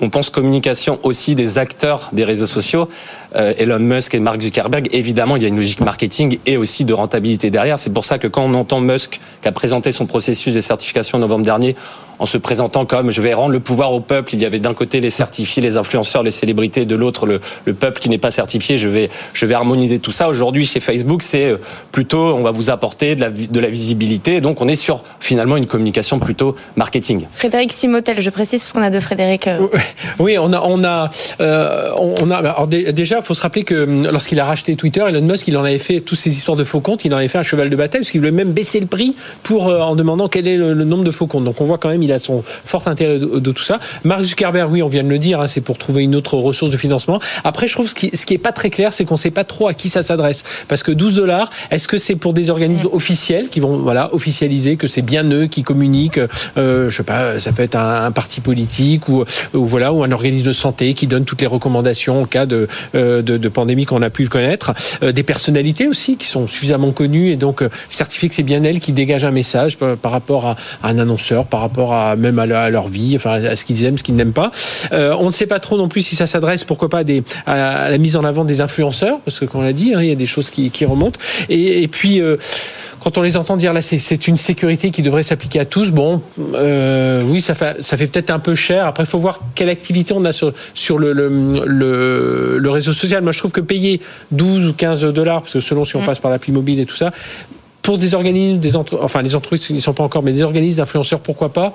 on 0.01 0.09
pense 0.09 0.31
communication 0.31 0.99
aussi 1.03 1.35
des 1.35 1.59
acteurs 1.59 2.09
des 2.13 2.25
réseaux 2.25 2.47
sociaux, 2.47 2.89
euh, 3.37 3.53
Elon 3.59 3.79
Musk 3.79 4.15
et 4.15 4.21
Mark 4.21 4.41
Zuckerberg. 4.41 4.89
Évidemment, 4.93 5.37
il 5.37 5.43
y 5.43 5.45
a 5.45 5.49
une 5.49 5.57
logique 5.57 5.81
marketing 5.81 6.39
et 6.47 6.57
aussi 6.57 6.85
de 6.85 6.95
rentabilité 6.95 7.51
derrière. 7.51 7.79
C'est 7.79 7.93
pour 7.93 8.05
ça 8.05 8.19
que 8.19 8.27
quand 8.27 8.43
on 8.43 8.55
entend 8.55 8.81
Musk 8.81 9.21
qui 9.43 9.49
a 9.49 9.53
présenté 9.53 9.93
son 9.93 10.07
processus 10.07 10.55
de 10.55 10.61
certification 10.61 11.19
en 11.19 11.21
novembre 11.21 11.45
dernier 11.45 11.77
en 12.21 12.27
se 12.27 12.39
présentant 12.39 12.85
comme 12.85 13.11
je 13.11 13.23
vais 13.23 13.35
rendre 13.35 13.53
le 13.53 13.61
pouvoir 13.61 13.93
au 13.93 14.01
peuple. 14.01 14.35
Il 14.35 14.41
y 14.41 14.47
avait 14.47 14.59
d'un 14.59 14.75
côté 14.75 15.01
les 15.01 15.11
certifiés, 15.11 15.63
les 15.63 15.79
influenceurs, 15.79 16.23
les 16.23 16.31
célébrités, 16.31 16.85
de 16.85 16.95
l'autre 16.95 17.27
le, 17.27 17.41
le, 17.65 17.73
peuple 17.73 17.99
qui 17.99 18.11
n'est 18.11 18.19
pas 18.19 18.31
certifié. 18.31 18.77
Je 18.77 18.89
vais, 18.89 19.09
je 19.33 19.47
vais 19.47 19.55
harmoniser 19.55 19.99
tout 19.99 20.13
ça. 20.13 20.29
Aujourd'hui, 20.29 20.67
chez 20.67 20.81
Facebook, 20.81 21.23
c'est 21.23 21.47
euh, 21.47 21.57
plutôt 21.93 22.35
on 22.35 22.43
va 22.43 22.51
vous 22.51 22.69
apporter 22.69 23.17
de 23.17 23.23
la, 23.23 23.31
de 23.31 23.61
la 23.61 23.69
visibilité. 23.69 24.43
Donc, 24.43 24.61
on 24.61 24.69
est 24.69 24.77
sur 24.77 25.03
finalement 25.19 25.57
une 25.57 25.67
communication 25.67 26.19
plutôt 26.19 26.57
marketing. 26.77 27.25
Frédéric 27.33 27.73
Simotel, 27.73 28.21
je 28.21 28.31
précise 28.31 28.61
parce 28.63 28.75
qu'on 28.75 28.83
a 28.83 28.91
deux 28.91 29.01
Frédéric. 29.01 29.49
Euh. 29.49 29.67
Oui, 30.19 30.37
on 30.39 30.53
a, 30.53 30.61
on 30.61 30.85
a, 30.85 31.09
euh, 31.41 31.91
on 31.97 32.31
a. 32.31 32.37
Alors 32.37 32.67
déjà, 32.67 33.19
il 33.19 33.25
faut 33.25 33.35
se 33.35 33.41
rappeler 33.41 33.65
que 33.65 33.85
hum, 33.85 34.07
lorsqu'il 34.11 34.39
a 34.41 34.45
racheté 34.45 34.77
Twitter, 34.77 35.03
Elon 35.09 35.23
Musk, 35.23 35.49
il 35.49 35.57
en 35.57 35.65
avait 35.65 35.79
fait 35.79 36.01
toutes 36.01 36.19
ces 36.19 36.31
histoires 36.31 36.57
de 36.59 36.65
faux 36.65 36.81
comptes. 36.81 37.07
Il 37.07 37.15
en 37.15 37.17
avait 37.17 37.29
fait 37.29 37.39
un 37.39 37.43
cheval 37.43 37.71
de 37.71 37.77
bataille 37.77 38.03
parce 38.03 38.11
qu'il 38.11 38.21
voulait 38.21 38.31
même 38.31 38.53
baisser 38.53 38.79
le 38.79 38.87
prix 38.87 39.15
pour 39.43 39.67
en 39.67 39.97
demandant 39.97 40.29
quel 40.29 40.47
est 40.47 40.59
le, 40.59 40.75
nombre 40.85 41.05
de 41.05 41.11
faux 41.11 41.27
comptes. 41.27 41.45
Donc, 41.45 41.61
on 41.61 41.65
voit 41.65 41.79
quand 41.79 41.89
même, 41.89 42.03
il 42.11 42.13
a 42.13 42.21
son 42.21 42.43
fort 42.65 42.89
intérêt 42.89 43.19
de, 43.19 43.51
tout 43.53 43.63
ça. 43.63 43.79
Mark 44.05 44.23
Zuckerberg, 44.23 44.71
oui, 44.71 44.83
on 44.83 44.89
vient 44.89 45.03
de 45.03 45.09
le 45.09 45.19
dire, 45.19 45.41
hein, 45.41 45.47
c'est 45.47 45.61
pour 45.61 45.79
trouver 45.79 46.03
une 46.03 46.15
autre 46.15 46.37
ressource 46.37 46.71
de 46.71 46.77
financement. 46.77 47.21
Après, 47.45 47.67
je 47.69 47.75
trouve 47.75 47.89
ce 47.89 47.95
qui, 47.95 48.15
ce 48.17 48.27
qui 48.27 48.35
est 48.35 48.39
pas 48.39 48.53
très 48.53 48.71
clair, 48.71 48.93
c'est 48.93 49.05
qu'on 49.05 49.17
sait 49.17 49.31
pas 49.31 49.45
trop 49.45 49.69
à 49.69 49.75
qui 49.75 49.89
ça 49.89 50.03
s'adresse. 50.03 50.45
Parce 50.69 50.83
que 50.83 50.93
12 50.93 51.15
dollars, 51.15 51.51
est-ce 51.71 51.89
que 51.89 51.99
c'est 51.99 52.17
pour 52.17 52.33
des 52.33 52.51
organismes 52.51 52.89
officiels 52.93 53.49
qui 53.49 53.61
vont, 53.61 53.79
voilà, 53.79 54.13
officialiser 54.13 54.77
que 54.77 54.87
c'est 54.87 55.03
bien 55.03 55.25
eux 55.31 55.47
qui 55.47 55.63
communiquent, 55.63 56.21
euh, 56.59 56.91
je 56.91 56.97
sais 56.97 57.03
pas, 57.03 57.39
ça 57.41 57.53
peut 57.53 57.63
être 57.63 57.77
un, 57.77 58.11
parti 58.11 58.41
politique 58.41 59.09
ou, 59.09 59.25
ou, 59.55 59.67
voilà, 59.67 59.93
ou 59.93 60.03
un 60.03 60.11
organisme 60.13 60.47
de 60.47 60.53
santé 60.53 60.95
qui 60.95 61.07
donne 61.07 61.25
toutes 61.25 61.41
les 61.41 61.47
recommandations 61.47 62.23
en 62.23 62.27
cas 62.27 62.47
de, 62.47 62.69
euh, 62.95 63.23
de, 63.23 63.37
de, 63.37 63.49
pandémie 63.49 63.85
qu'on 63.85 64.03
a 64.03 64.11
pu 64.11 64.29
connaître. 64.29 64.73
Euh, 65.03 65.13
des 65.13 65.23
personnalités 65.23 65.87
aussi 65.87 66.17
qui 66.17 66.27
sont 66.27 66.49
suffisamment 66.49 66.91
connues 66.93 67.31
et 67.31 67.37
donc 67.37 67.63
certifiées 67.89 68.29
que 68.29 68.35
c'est 68.35 68.43
bien 68.43 68.65
elles 68.65 68.81
qui 68.81 68.93
dégagent 68.93 69.25
un 69.25 69.31
message 69.31 69.77
par, 69.77 70.13
rapport 70.13 70.47
à, 70.47 70.57
un 70.83 70.99
annonceur, 70.99 71.47
par 71.47 71.61
rapport 71.61 71.93
à 71.93 72.00
même 72.17 72.39
à, 72.39 72.71
leur 72.71 72.89
vie, 72.89 73.15
enfin 73.17 73.43
à 73.45 73.57
ce 73.57 73.65
qu'ils 73.65 73.85
aiment, 73.85 73.99
ce 73.99 74.03
qu'ils 74.03 74.15
n'aiment 74.15 74.33
pas. 74.33 74.51
Euh, 74.93 75.15
on 75.19 75.27
ne 75.27 75.31
sait 75.31 75.47
pas 75.47 75.59
trop 75.59 75.77
non 75.77 75.89
plus 75.89 76.03
si 76.03 76.17
ça 76.17 76.27
s'adresse, 76.27 76.65
pourquoi 76.65 76.89
pas, 76.89 77.05
des, 77.05 77.23
à 77.47 77.91
la 77.91 77.99
mise 77.99 78.17
en 78.17 78.25
avant 78.25 78.45
des 78.45 78.61
influenceurs, 78.61 79.21
parce 79.21 79.39
que 79.39 79.45
comme 79.45 79.61
on 79.61 79.65
l'a 79.65 79.73
dit, 79.73 79.95
hein, 79.95 80.03
il 80.03 80.09
y 80.09 80.13
a 80.13 80.17
des 80.17 80.27
choses 80.27 80.51
qui, 80.51 80.71
qui 80.71 80.85
remontent. 80.85 81.19
Et, 81.49 81.83
et 81.83 81.89
puis 81.89 82.21
euh, 82.21 82.37
quand 83.01 83.17
on 83.17 83.23
les 83.23 83.37
entend 83.37 83.57
dire 83.57 83.73
là, 83.73 83.81
c'est 83.81 84.29
une 84.29 84.37
sécurité 84.37 84.91
qui 84.91 85.03
devrait 85.03 85.23
s'appliquer 85.23 85.61
à 85.61 85.65
tous. 85.65 85.91
Bon, 85.91 86.23
euh, 86.55 87.23
oui, 87.25 87.41
ça 87.41 87.55
fait, 87.55 87.83
ça 87.83 87.97
fait 87.97 88.07
peut-être 88.07 88.31
un 88.31 88.39
peu 88.39 88.55
cher. 88.55 88.87
Après, 88.87 89.05
il 89.05 89.09
faut 89.09 89.19
voir 89.19 89.41
quelle 89.55 89.71
activité 89.71 90.13
on 90.13 90.25
a 90.25 90.33
sur, 90.33 90.53
sur 90.75 90.99
le, 90.99 91.13
le, 91.13 91.29
le, 91.67 92.59
le, 92.59 92.71
réseau 92.71 92.93
social. 92.93 93.23
Moi, 93.23 93.33
je 93.33 93.39
trouve 93.39 93.53
que 93.53 93.63
payer 93.63 94.01
12 94.33 94.67
ou 94.67 94.73
15 94.75 95.01
dollars, 95.15 95.41
parce 95.41 95.55
que 95.55 95.61
selon 95.61 95.85
si 95.85 95.97
on 95.97 96.03
mm. 96.03 96.07
passe 96.07 96.19
par 96.21 96.31
l'appli 96.31 96.53
mobile 96.53 96.79
et 96.79 96.87
tout 96.87 96.97
ça, 96.97 97.11
pour 97.83 97.99
des 97.99 98.15
organismes, 98.15 98.59
des 98.59 98.77
entre, 98.77 98.99
enfin 99.03 99.23
les 99.23 99.35
entreprises 99.35 99.67
qui 99.67 99.75
ne 99.75 99.81
sont 99.81 99.95
pas 99.95 100.05
encore, 100.05 100.23
mais 100.23 100.33
des 100.33 100.43
organismes 100.43 100.79
d'influenceurs, 100.79 101.21
pourquoi 101.21 101.51
pas 101.51 101.75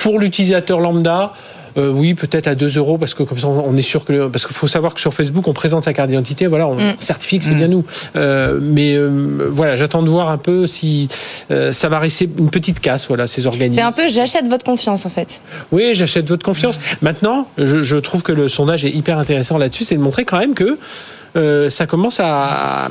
pour 0.00 0.18
l'utilisateur 0.18 0.80
lambda, 0.80 1.32
euh, 1.78 1.90
oui, 1.90 2.14
peut-être 2.14 2.46
à 2.48 2.54
2 2.54 2.78
euros 2.78 2.98
parce 2.98 3.14
que 3.14 3.22
comme 3.22 3.38
ça 3.38 3.46
on 3.46 3.76
est 3.76 3.82
sûr 3.82 4.04
que 4.04 4.26
parce 4.28 4.46
qu'il 4.46 4.56
faut 4.56 4.66
savoir 4.66 4.94
que 4.94 5.00
sur 5.00 5.14
Facebook 5.14 5.46
on 5.46 5.52
présente 5.52 5.84
sa 5.84 5.92
carte 5.92 6.08
d'identité, 6.08 6.46
voilà, 6.46 6.66
on 6.66 6.74
mm. 6.74 6.96
certifie 7.00 7.38
que 7.38 7.44
c'est 7.44 7.54
bien 7.54 7.68
mm. 7.68 7.70
nous. 7.70 7.84
Euh, 8.16 8.58
mais 8.60 8.94
euh, 8.94 9.48
voilà, 9.50 9.76
j'attends 9.76 10.02
de 10.02 10.08
voir 10.08 10.30
un 10.30 10.38
peu 10.38 10.66
si 10.66 11.08
ça 11.72 11.88
va 11.88 11.98
rester 11.98 12.28
une 12.38 12.50
petite 12.50 12.80
casse, 12.80 13.08
voilà, 13.08 13.26
ces 13.26 13.46
organismes. 13.46 13.78
C'est 13.78 13.84
un 13.84 13.92
peu 13.92 14.08
j'achète 14.08 14.48
votre 14.48 14.64
confiance 14.64 15.06
en 15.06 15.10
fait. 15.10 15.42
Oui, 15.72 15.90
j'achète 15.94 16.28
votre 16.28 16.44
confiance. 16.44 16.78
Maintenant, 17.02 17.46
je, 17.58 17.96
trouve 17.96 18.22
que 18.22 18.32
le 18.32 18.48
sondage 18.48 18.84
est 18.84 18.90
hyper 18.90 19.18
intéressant 19.18 19.58
là-dessus, 19.58 19.84
c'est 19.84 19.96
de 19.96 20.00
montrer 20.00 20.24
quand 20.24 20.38
même 20.38 20.54
que 20.54 20.78
ça 21.68 21.86
commence 21.86 22.20
à, 22.20 22.88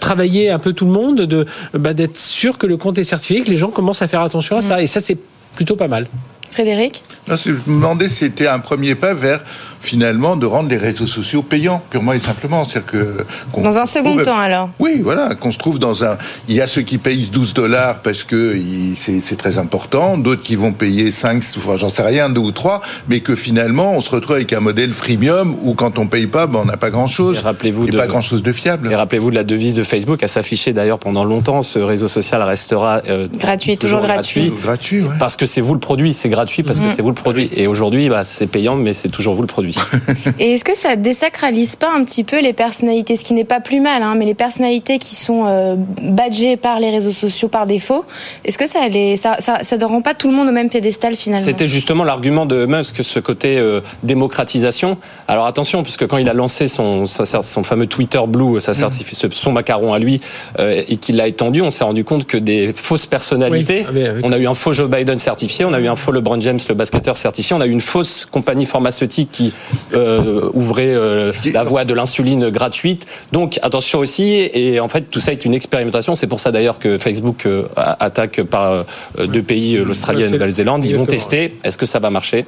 travailler 0.00 0.50
un 0.50 0.58
peu 0.58 0.72
tout 0.72 0.86
le 0.86 0.92
monde, 0.92 1.22
de 1.22 1.46
bah, 1.74 1.94
d'être 1.94 2.16
sûr 2.16 2.58
que 2.58 2.66
le 2.66 2.76
compte 2.76 2.98
est 2.98 3.04
certifié, 3.04 3.42
que 3.42 3.50
les 3.50 3.56
gens 3.56 3.70
commencent 3.70 4.02
à 4.02 4.08
faire 4.08 4.22
attention 4.22 4.56
à 4.56 4.62
ça. 4.62 4.76
Mm. 4.76 4.80
Et 4.80 4.86
ça, 4.86 5.00
c'est 5.00 5.18
plutôt 5.54 5.76
pas 5.76 5.88
mal. 5.88 6.06
Frédéric? 6.54 7.02
Je 7.26 7.50
me 7.50 7.58
demandais 7.66 8.08
si 8.08 8.14
c'était 8.14 8.46
un 8.46 8.60
premier 8.60 8.94
pas 8.94 9.12
vers 9.12 9.42
finalement 9.84 10.36
de 10.36 10.46
rendre 10.46 10.68
les 10.68 10.76
réseaux 10.76 11.06
sociaux 11.06 11.42
payants, 11.42 11.82
purement 11.90 12.12
et 12.12 12.18
simplement. 12.18 12.64
C'est-à-dire 12.64 12.90
que 12.90 13.26
dans 13.62 13.78
un 13.78 13.86
second 13.86 14.16
temps 14.22 14.38
alors? 14.38 14.70
Oui, 14.78 15.00
voilà, 15.02 15.34
qu'on 15.34 15.52
se 15.52 15.58
trouve 15.58 15.78
dans 15.78 16.04
un. 16.04 16.16
Il 16.48 16.54
y 16.54 16.60
a 16.60 16.66
ceux 16.66 16.82
qui 16.82 16.98
payent 16.98 17.28
12 17.28 17.54
dollars 17.54 18.00
parce 18.00 18.24
que 18.24 18.56
c'est 18.96 19.36
très 19.36 19.58
important, 19.58 20.18
d'autres 20.18 20.42
qui 20.42 20.56
vont 20.56 20.72
payer 20.72 21.10
5, 21.10 21.42
enfin, 21.56 21.76
j'en 21.76 21.88
sais 21.88 22.02
rien, 22.02 22.30
2 22.30 22.40
ou 22.40 22.50
3, 22.50 22.80
mais 23.08 23.20
que 23.20 23.34
finalement 23.34 23.92
on 23.92 24.00
se 24.00 24.10
retrouve 24.10 24.36
avec 24.36 24.52
un 24.52 24.60
modèle 24.60 24.92
freemium 24.92 25.56
où 25.62 25.74
quand 25.74 25.98
on 25.98 26.06
paye 26.06 26.26
pas, 26.26 26.46
ben, 26.46 26.60
on 26.62 26.64
n'a 26.64 26.76
pas 26.76 26.90
grand-chose. 26.90 27.40
Rappelez-vous 27.40 27.86
de 27.86 27.96
pas 27.96 28.06
grand-chose 28.06 28.42
de 28.42 28.52
fiable. 28.52 28.90
Et 28.90 28.94
rappelez-vous 28.94 29.30
de 29.30 29.34
la 29.34 29.44
devise 29.44 29.76
de 29.76 29.84
Facebook 29.84 30.22
à 30.22 30.28
s'afficher 30.28 30.72
d'ailleurs 30.72 30.98
pendant 30.98 31.24
longtemps. 31.24 31.62
Ce 31.62 31.78
réseau 31.78 32.08
social 32.08 32.42
restera 32.42 33.02
euh, 33.08 33.28
gratuit, 33.38 33.76
toujours, 33.76 34.00
gratuit. 34.00 34.52
gratuit, 34.62 35.02
ouais. 35.02 35.14
Parce 35.18 35.36
que 35.36 35.46
c'est 35.46 35.60
vous 35.60 35.74
le 35.74 35.80
produit, 35.80 36.14
c'est 36.14 36.28
gratuit 36.28 36.62
parce 36.62 36.78
que 36.80 36.86
mm. 36.86 36.90
c'est 36.90 37.02
vous 37.02 37.08
le 37.08 37.14
produit. 37.14 37.50
Et 37.54 37.66
aujourd'hui, 37.66 38.08
bah, 38.08 38.24
c'est 38.24 38.46
payant, 38.46 38.76
mais 38.76 38.94
c'est 38.94 39.08
toujours 39.08 39.34
vous 39.34 39.42
le 39.42 39.48
produit. 39.48 39.73
Et 40.38 40.54
est-ce 40.54 40.64
que 40.64 40.76
ça 40.76 40.96
désacralise 40.96 41.76
pas 41.76 41.90
un 41.94 42.04
petit 42.04 42.24
peu 42.24 42.40
les 42.40 42.52
personnalités, 42.52 43.16
ce 43.16 43.24
qui 43.24 43.34
n'est 43.34 43.44
pas 43.44 43.60
plus 43.60 43.80
mal, 43.80 44.02
hein, 44.02 44.14
mais 44.16 44.24
les 44.24 44.34
personnalités 44.34 44.98
qui 44.98 45.14
sont 45.14 45.44
euh, 45.46 45.76
badgées 46.02 46.56
par 46.56 46.80
les 46.80 46.90
réseaux 46.90 47.10
sociaux 47.10 47.48
par 47.48 47.66
défaut, 47.66 48.04
est-ce 48.44 48.58
que 48.58 48.68
ça, 48.68 48.86
les, 48.88 49.16
ça, 49.16 49.36
ça, 49.40 49.58
ça, 49.62 49.76
ne 49.76 49.84
rend 49.84 50.00
pas 50.00 50.14
tout 50.14 50.28
le 50.28 50.34
monde 50.34 50.48
au 50.48 50.52
même 50.52 50.70
piédestal 50.70 51.16
finalement? 51.16 51.44
C'était 51.44 51.68
justement 51.68 52.04
l'argument 52.04 52.46
de 52.46 52.66
Musk, 52.66 53.02
ce 53.02 53.20
côté 53.20 53.58
euh, 53.58 53.80
démocratisation. 54.02 54.98
Alors 55.28 55.46
attention, 55.46 55.82
puisque 55.82 56.06
quand 56.06 56.18
il 56.18 56.28
a 56.28 56.34
lancé 56.34 56.68
son, 56.68 57.06
son 57.06 57.62
fameux 57.62 57.86
Twitter 57.86 58.20
Blue, 58.26 58.60
sa 58.60 58.72
mm. 58.72 58.90
son 59.30 59.52
macaron 59.52 59.92
à 59.92 59.98
lui, 59.98 60.20
euh, 60.58 60.82
et 60.86 60.96
qu'il 60.96 61.16
l'a 61.16 61.28
étendu, 61.28 61.62
on 61.62 61.70
s'est 61.70 61.84
rendu 61.84 62.04
compte 62.04 62.26
que 62.26 62.36
des 62.36 62.72
fausses 62.72 63.06
personnalités, 63.06 63.86
ah, 63.88 64.20
on 64.22 64.32
a 64.32 64.38
eu 64.38 64.46
un 64.46 64.54
faux 64.54 64.72
Joe 64.72 64.88
Biden 64.88 65.18
certifié, 65.18 65.64
on 65.64 65.72
a 65.72 65.80
eu 65.80 65.88
un 65.88 65.96
faux 65.96 66.12
LeBron 66.12 66.40
James, 66.40 66.58
le 66.68 66.74
basketteur 66.74 67.16
certifié, 67.16 67.56
on 67.56 67.60
a 67.60 67.66
eu 67.66 67.70
une 67.70 67.80
fausse 67.80 68.26
compagnie 68.30 68.66
pharmaceutique 68.66 69.30
qui 69.32 69.52
euh, 69.94 70.50
ouvrait 70.52 70.94
euh, 70.94 71.32
la 71.52 71.64
voie 71.64 71.84
de 71.84 71.94
l'insuline 71.94 72.50
gratuite. 72.50 73.06
Donc 73.32 73.58
attention 73.62 73.98
aussi, 73.98 74.48
et 74.52 74.80
en 74.80 74.88
fait 74.88 75.02
tout 75.10 75.20
ça 75.20 75.32
est 75.32 75.44
une 75.44 75.54
expérimentation. 75.54 76.14
C'est 76.14 76.26
pour 76.26 76.40
ça 76.40 76.50
d'ailleurs 76.50 76.78
que 76.78 76.98
Facebook 76.98 77.46
euh, 77.46 77.68
attaque 77.76 78.42
par 78.42 78.84
deux 79.18 79.42
pays, 79.42 79.76
l'Australie 79.76 80.22
et 80.22 80.24
la 80.26 80.30
Nouvelle-Zélande. 80.30 80.84
Ils 80.84 80.96
vont 80.96 81.06
tester. 81.06 81.56
Est-ce 81.64 81.78
que 81.78 81.86
ça 81.86 81.98
va 81.98 82.10
marcher? 82.10 82.44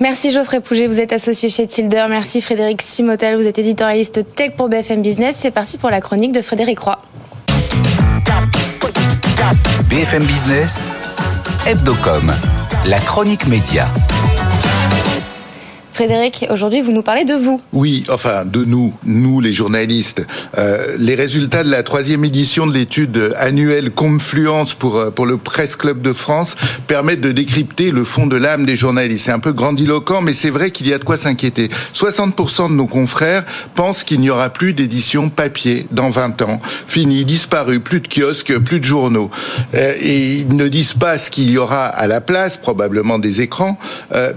Merci 0.00 0.30
Geoffrey 0.32 0.60
Pouget, 0.60 0.86
vous 0.86 1.00
êtes 1.00 1.12
associé 1.12 1.48
chez 1.48 1.66
Tilder. 1.66 2.06
Merci 2.08 2.40
Frédéric 2.40 2.82
Simotel, 2.82 3.36
vous 3.36 3.46
êtes 3.46 3.58
éditorialiste 3.58 4.34
tech 4.34 4.52
pour 4.56 4.68
BFM 4.68 5.02
Business. 5.02 5.36
C'est 5.38 5.50
parti 5.50 5.78
pour 5.78 5.90
la 5.90 6.00
chronique 6.00 6.32
de 6.32 6.42
Frédéric 6.42 6.78
Roy. 6.80 6.98
BFM 9.88 10.24
Business, 10.24 10.92
Hebdocom, 11.66 12.32
la 12.86 12.98
chronique 12.98 13.46
média. 13.46 13.86
Frédéric, 15.92 16.46
aujourd'hui, 16.48 16.80
vous 16.80 16.90
nous 16.90 17.02
parlez 17.02 17.26
de 17.26 17.34
vous. 17.34 17.60
Oui, 17.74 18.04
enfin, 18.08 18.46
de 18.46 18.64
nous, 18.64 18.94
nous 19.04 19.42
les 19.42 19.52
journalistes. 19.52 20.26
Euh, 20.56 20.96
les 20.98 21.14
résultats 21.14 21.62
de 21.64 21.70
la 21.70 21.82
troisième 21.82 22.24
édition 22.24 22.66
de 22.66 22.72
l'étude 22.72 23.34
annuelle 23.38 23.90
Confluence 23.90 24.72
pour, 24.72 24.96
euh, 24.96 25.10
pour 25.10 25.26
le 25.26 25.36
Presse 25.36 25.76
Club 25.76 26.00
de 26.00 26.14
France 26.14 26.56
permettent 26.86 27.20
de 27.20 27.30
décrypter 27.30 27.90
le 27.90 28.04
fond 28.04 28.26
de 28.26 28.36
l'âme 28.36 28.64
des 28.64 28.74
journalistes. 28.74 29.26
C'est 29.26 29.32
un 29.32 29.38
peu 29.38 29.52
grandiloquent, 29.52 30.22
mais 30.22 30.32
c'est 30.32 30.48
vrai 30.48 30.70
qu'il 30.70 30.88
y 30.88 30.94
a 30.94 30.98
de 30.98 31.04
quoi 31.04 31.18
s'inquiéter. 31.18 31.68
60% 31.94 32.70
de 32.70 32.74
nos 32.74 32.86
confrères 32.86 33.44
pensent 33.74 34.02
qu'il 34.02 34.20
n'y 34.20 34.30
aura 34.30 34.48
plus 34.48 34.72
d'édition 34.72 35.28
papier 35.28 35.86
dans 35.90 36.08
20 36.08 36.40
ans. 36.40 36.62
Fini, 36.86 37.26
disparu, 37.26 37.80
plus 37.80 38.00
de 38.00 38.08
kiosques, 38.08 38.58
plus 38.60 38.80
de 38.80 38.86
journaux. 38.86 39.30
Euh, 39.74 39.92
et 40.00 40.36
ils 40.36 40.56
ne 40.56 40.68
disent 40.68 40.94
pas 40.94 41.18
ce 41.18 41.30
qu'il 41.30 41.50
y 41.50 41.58
aura 41.58 41.84
à 41.84 42.06
la 42.06 42.22
place, 42.22 42.56
probablement 42.56 43.18
des 43.18 43.42
écrans, 43.42 43.78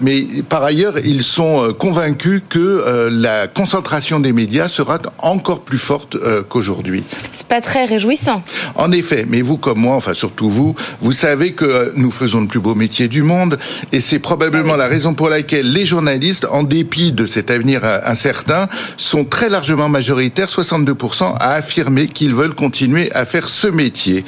mais 0.02 0.26
par 0.50 0.64
ailleurs, 0.64 1.00
ils 1.00 1.24
sont 1.24 1.45
euh, 1.46 1.74
convaincus 1.74 2.42
que 2.50 2.60
euh, 2.60 3.10
la 3.12 3.48
concentration 3.48 4.20
des 4.20 4.34
médias 4.34 4.68
sera 4.68 4.98
encore 5.20 5.62
plus 5.62 5.78
forte 5.78 6.16
euh, 6.16 6.42
qu'aujourd'hui. 6.48 7.04
C'est 7.34 7.48
pas 7.48 7.62
très 7.62 7.86
réjouissant. 7.86 8.44
En 8.76 8.92
effet, 8.92 9.26
mais 9.28 9.42
vous 9.42 9.58
comme 9.58 9.80
moi, 9.80 9.96
enfin 9.96 10.14
surtout 10.14 10.50
vous, 10.50 10.76
vous 11.02 11.12
savez 11.12 11.54
que 11.54 11.94
nous 11.96 12.12
faisons 12.12 12.42
le 12.42 12.48
plus 12.48 12.60
beau 12.60 12.76
métier 12.76 13.08
du 13.08 13.22
monde 13.22 13.60
et 13.92 14.02
c'est 14.02 14.20
probablement 14.20 14.76
la 14.76 14.88
raison 14.88 15.14
pour 15.14 15.30
laquelle 15.30 15.72
les 15.72 15.86
journalistes, 15.86 16.48
en 16.50 16.64
dépit 16.64 17.12
de 17.12 17.26
cet 17.26 17.52
avenir 17.52 17.82
incertain, 18.06 18.68
sont 18.98 19.26
très 19.26 19.50
largement 19.50 19.90
majoritaires, 19.90 20.48
62%, 20.48 21.36
à 21.40 21.54
affirmer 21.54 22.08
qu'ils 22.08 22.34
veulent 22.34 22.56
continuer 22.56 23.12
à 23.14 23.26
faire 23.26 23.50
ce 23.50 23.68
métier 23.68 24.24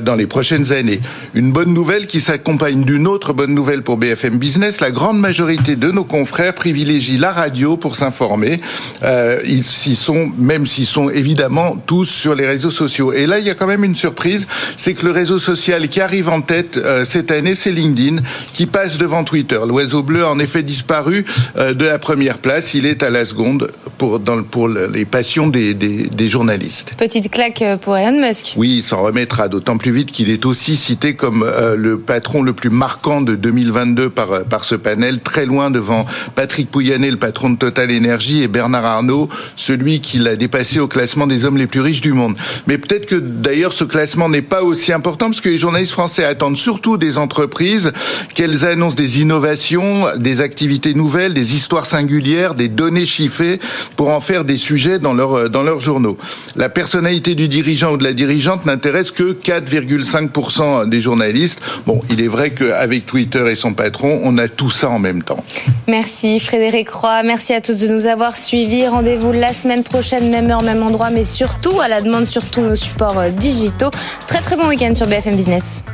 dans 0.00 0.14
les 0.14 0.26
prochaines 0.26 0.72
années. 0.72 1.00
Une 1.34 1.52
bonne 1.52 1.74
nouvelle 1.74 2.06
qui 2.06 2.20
s'accompagne 2.20 2.84
d'une 2.84 3.06
autre 3.06 3.32
bonne 3.32 3.54
nouvelle 3.54 3.82
pour 3.82 3.96
BFM 3.96 4.38
Business, 4.38 4.80
la 4.80 4.90
grande 4.90 5.18
majorité 5.18 5.76
de 5.76 5.90
nos 5.90 6.04
confrères 6.04 6.29
frères 6.30 6.54
privilégient 6.54 7.18
la 7.18 7.32
radio 7.32 7.76
pour 7.76 7.96
s'informer. 7.96 8.60
Euh, 9.02 9.38
ils 9.44 9.64
s'y 9.64 9.96
sont, 9.96 10.32
même 10.38 10.64
s'ils 10.64 10.86
sont 10.86 11.10
évidemment 11.10 11.76
tous 11.86 12.06
sur 12.06 12.34
les 12.34 12.46
réseaux 12.46 12.70
sociaux. 12.70 13.12
Et 13.12 13.26
là, 13.26 13.38
il 13.38 13.46
y 13.46 13.50
a 13.50 13.54
quand 13.54 13.66
même 13.66 13.84
une 13.84 13.96
surprise, 13.96 14.46
c'est 14.76 14.94
que 14.94 15.04
le 15.04 15.10
réseau 15.10 15.38
social 15.38 15.88
qui 15.88 16.00
arrive 16.00 16.28
en 16.28 16.40
tête 16.40 16.76
euh, 16.76 17.04
cette 17.04 17.30
année, 17.30 17.54
c'est 17.54 17.72
LinkedIn, 17.72 18.22
qui 18.54 18.66
passe 18.66 18.96
devant 18.96 19.24
Twitter. 19.24 19.58
L'oiseau 19.66 20.02
bleu 20.02 20.24
a 20.24 20.30
en 20.30 20.38
effet 20.38 20.62
disparu 20.62 21.26
euh, 21.56 21.74
de 21.74 21.84
la 21.84 21.98
première 21.98 22.38
place. 22.38 22.74
Il 22.74 22.86
est 22.86 23.02
à 23.02 23.10
la 23.10 23.24
seconde 23.24 23.72
pour, 23.98 24.20
dans, 24.20 24.42
pour 24.42 24.68
les 24.68 25.04
passions 25.04 25.48
des, 25.48 25.74
des, 25.74 26.06
des 26.06 26.28
journalistes. 26.28 26.92
Petite 26.96 27.30
claque 27.30 27.62
pour 27.82 27.96
Elon 27.96 28.20
Musk. 28.20 28.54
Oui, 28.56 28.76
il 28.78 28.82
s'en 28.82 29.02
remettra 29.02 29.48
d'autant 29.48 29.76
plus 29.76 29.92
vite 29.92 30.12
qu'il 30.12 30.30
est 30.30 30.46
aussi 30.46 30.76
cité 30.76 31.14
comme 31.14 31.44
le 31.76 31.98
patron 31.98 32.42
le 32.42 32.52
plus 32.52 32.70
marquant 32.70 33.20
de 33.20 33.34
2022 33.34 34.10
par, 34.10 34.44
par 34.44 34.64
ce 34.64 34.74
panel, 34.76 35.20
très 35.20 35.46
loin 35.46 35.70
devant 35.70 36.06
Patrick 36.34 36.70
Pouyanné, 36.70 37.10
le 37.10 37.16
patron 37.16 37.50
de 37.50 37.56
Total 37.56 37.90
Energy, 37.94 38.42
et 38.42 38.48
Bernard 38.48 38.84
Arnault, 38.84 39.28
celui 39.56 40.00
qui 40.00 40.18
l'a 40.18 40.36
dépassé 40.36 40.80
au 40.80 40.88
classement 40.88 41.26
des 41.26 41.44
hommes 41.44 41.56
les 41.56 41.66
plus 41.66 41.80
riches 41.80 42.00
du 42.00 42.12
monde. 42.12 42.36
Mais 42.66 42.78
peut-être 42.78 43.06
que 43.06 43.16
d'ailleurs 43.16 43.72
ce 43.72 43.84
classement 43.84 44.28
n'est 44.28 44.42
pas 44.42 44.62
aussi 44.62 44.92
important 44.92 45.26
parce 45.26 45.40
que 45.40 45.48
les 45.48 45.58
journalistes 45.58 45.92
français 45.92 46.24
attendent 46.24 46.56
surtout 46.56 46.96
des 46.96 47.18
entreprises 47.18 47.92
qu'elles 48.34 48.64
annoncent 48.64 48.96
des 48.96 49.20
innovations, 49.20 50.06
des 50.16 50.40
activités 50.40 50.94
nouvelles, 50.94 51.34
des 51.34 51.54
histoires 51.54 51.86
singulières, 51.86 52.54
des 52.54 52.68
données 52.68 53.06
chiffrées 53.06 53.58
pour 53.96 54.10
en 54.10 54.20
faire 54.20 54.44
des 54.44 54.58
sujets 54.58 54.98
dans 54.98 55.14
leurs 55.14 55.50
dans 55.50 55.62
leurs 55.62 55.80
journaux. 55.80 56.18
La 56.56 56.68
personnalité 56.68 57.34
du 57.34 57.48
dirigeant 57.48 57.92
ou 57.92 57.96
de 57.96 58.04
la 58.04 58.12
dirigeante 58.12 58.66
n'intéresse 58.66 59.10
que 59.10 59.32
4,5% 59.32 60.88
des 60.88 61.00
journalistes. 61.00 61.60
Bon, 61.86 62.02
il 62.10 62.20
est 62.20 62.28
vrai 62.28 62.50
qu'avec 62.50 63.06
Twitter 63.06 63.44
et 63.50 63.56
son 63.56 63.74
patron, 63.74 64.20
on 64.24 64.38
a 64.38 64.48
tout 64.48 64.70
ça 64.70 64.90
en 64.90 64.98
même 64.98 65.22
temps. 65.22 65.44
Merci. 65.86 66.09
Merci 66.10 66.40
Frédéric 66.40 66.90
Roy, 66.90 67.22
merci 67.22 67.54
à 67.54 67.60
tous 67.60 67.76
de 67.76 67.86
nous 67.86 68.06
avoir 68.06 68.36
suivis. 68.36 68.88
Rendez-vous 68.88 69.30
la 69.30 69.52
semaine 69.52 69.84
prochaine, 69.84 70.28
même 70.28 70.50
heure, 70.50 70.62
même 70.62 70.82
endroit, 70.82 71.10
mais 71.10 71.24
surtout 71.24 71.80
à 71.80 71.86
la 71.86 72.00
demande 72.00 72.26
sur 72.26 72.44
tous 72.50 72.62
nos 72.62 72.74
supports 72.74 73.16
euh, 73.16 73.28
digitaux. 73.28 73.92
Très 74.26 74.40
très 74.40 74.56
bon 74.56 74.66
week-end 74.66 74.92
sur 74.92 75.06
BFM 75.06 75.36
Business. 75.36 75.84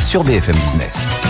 Sur 0.00 0.24
BFM 0.24 0.56
Business. 0.56 1.27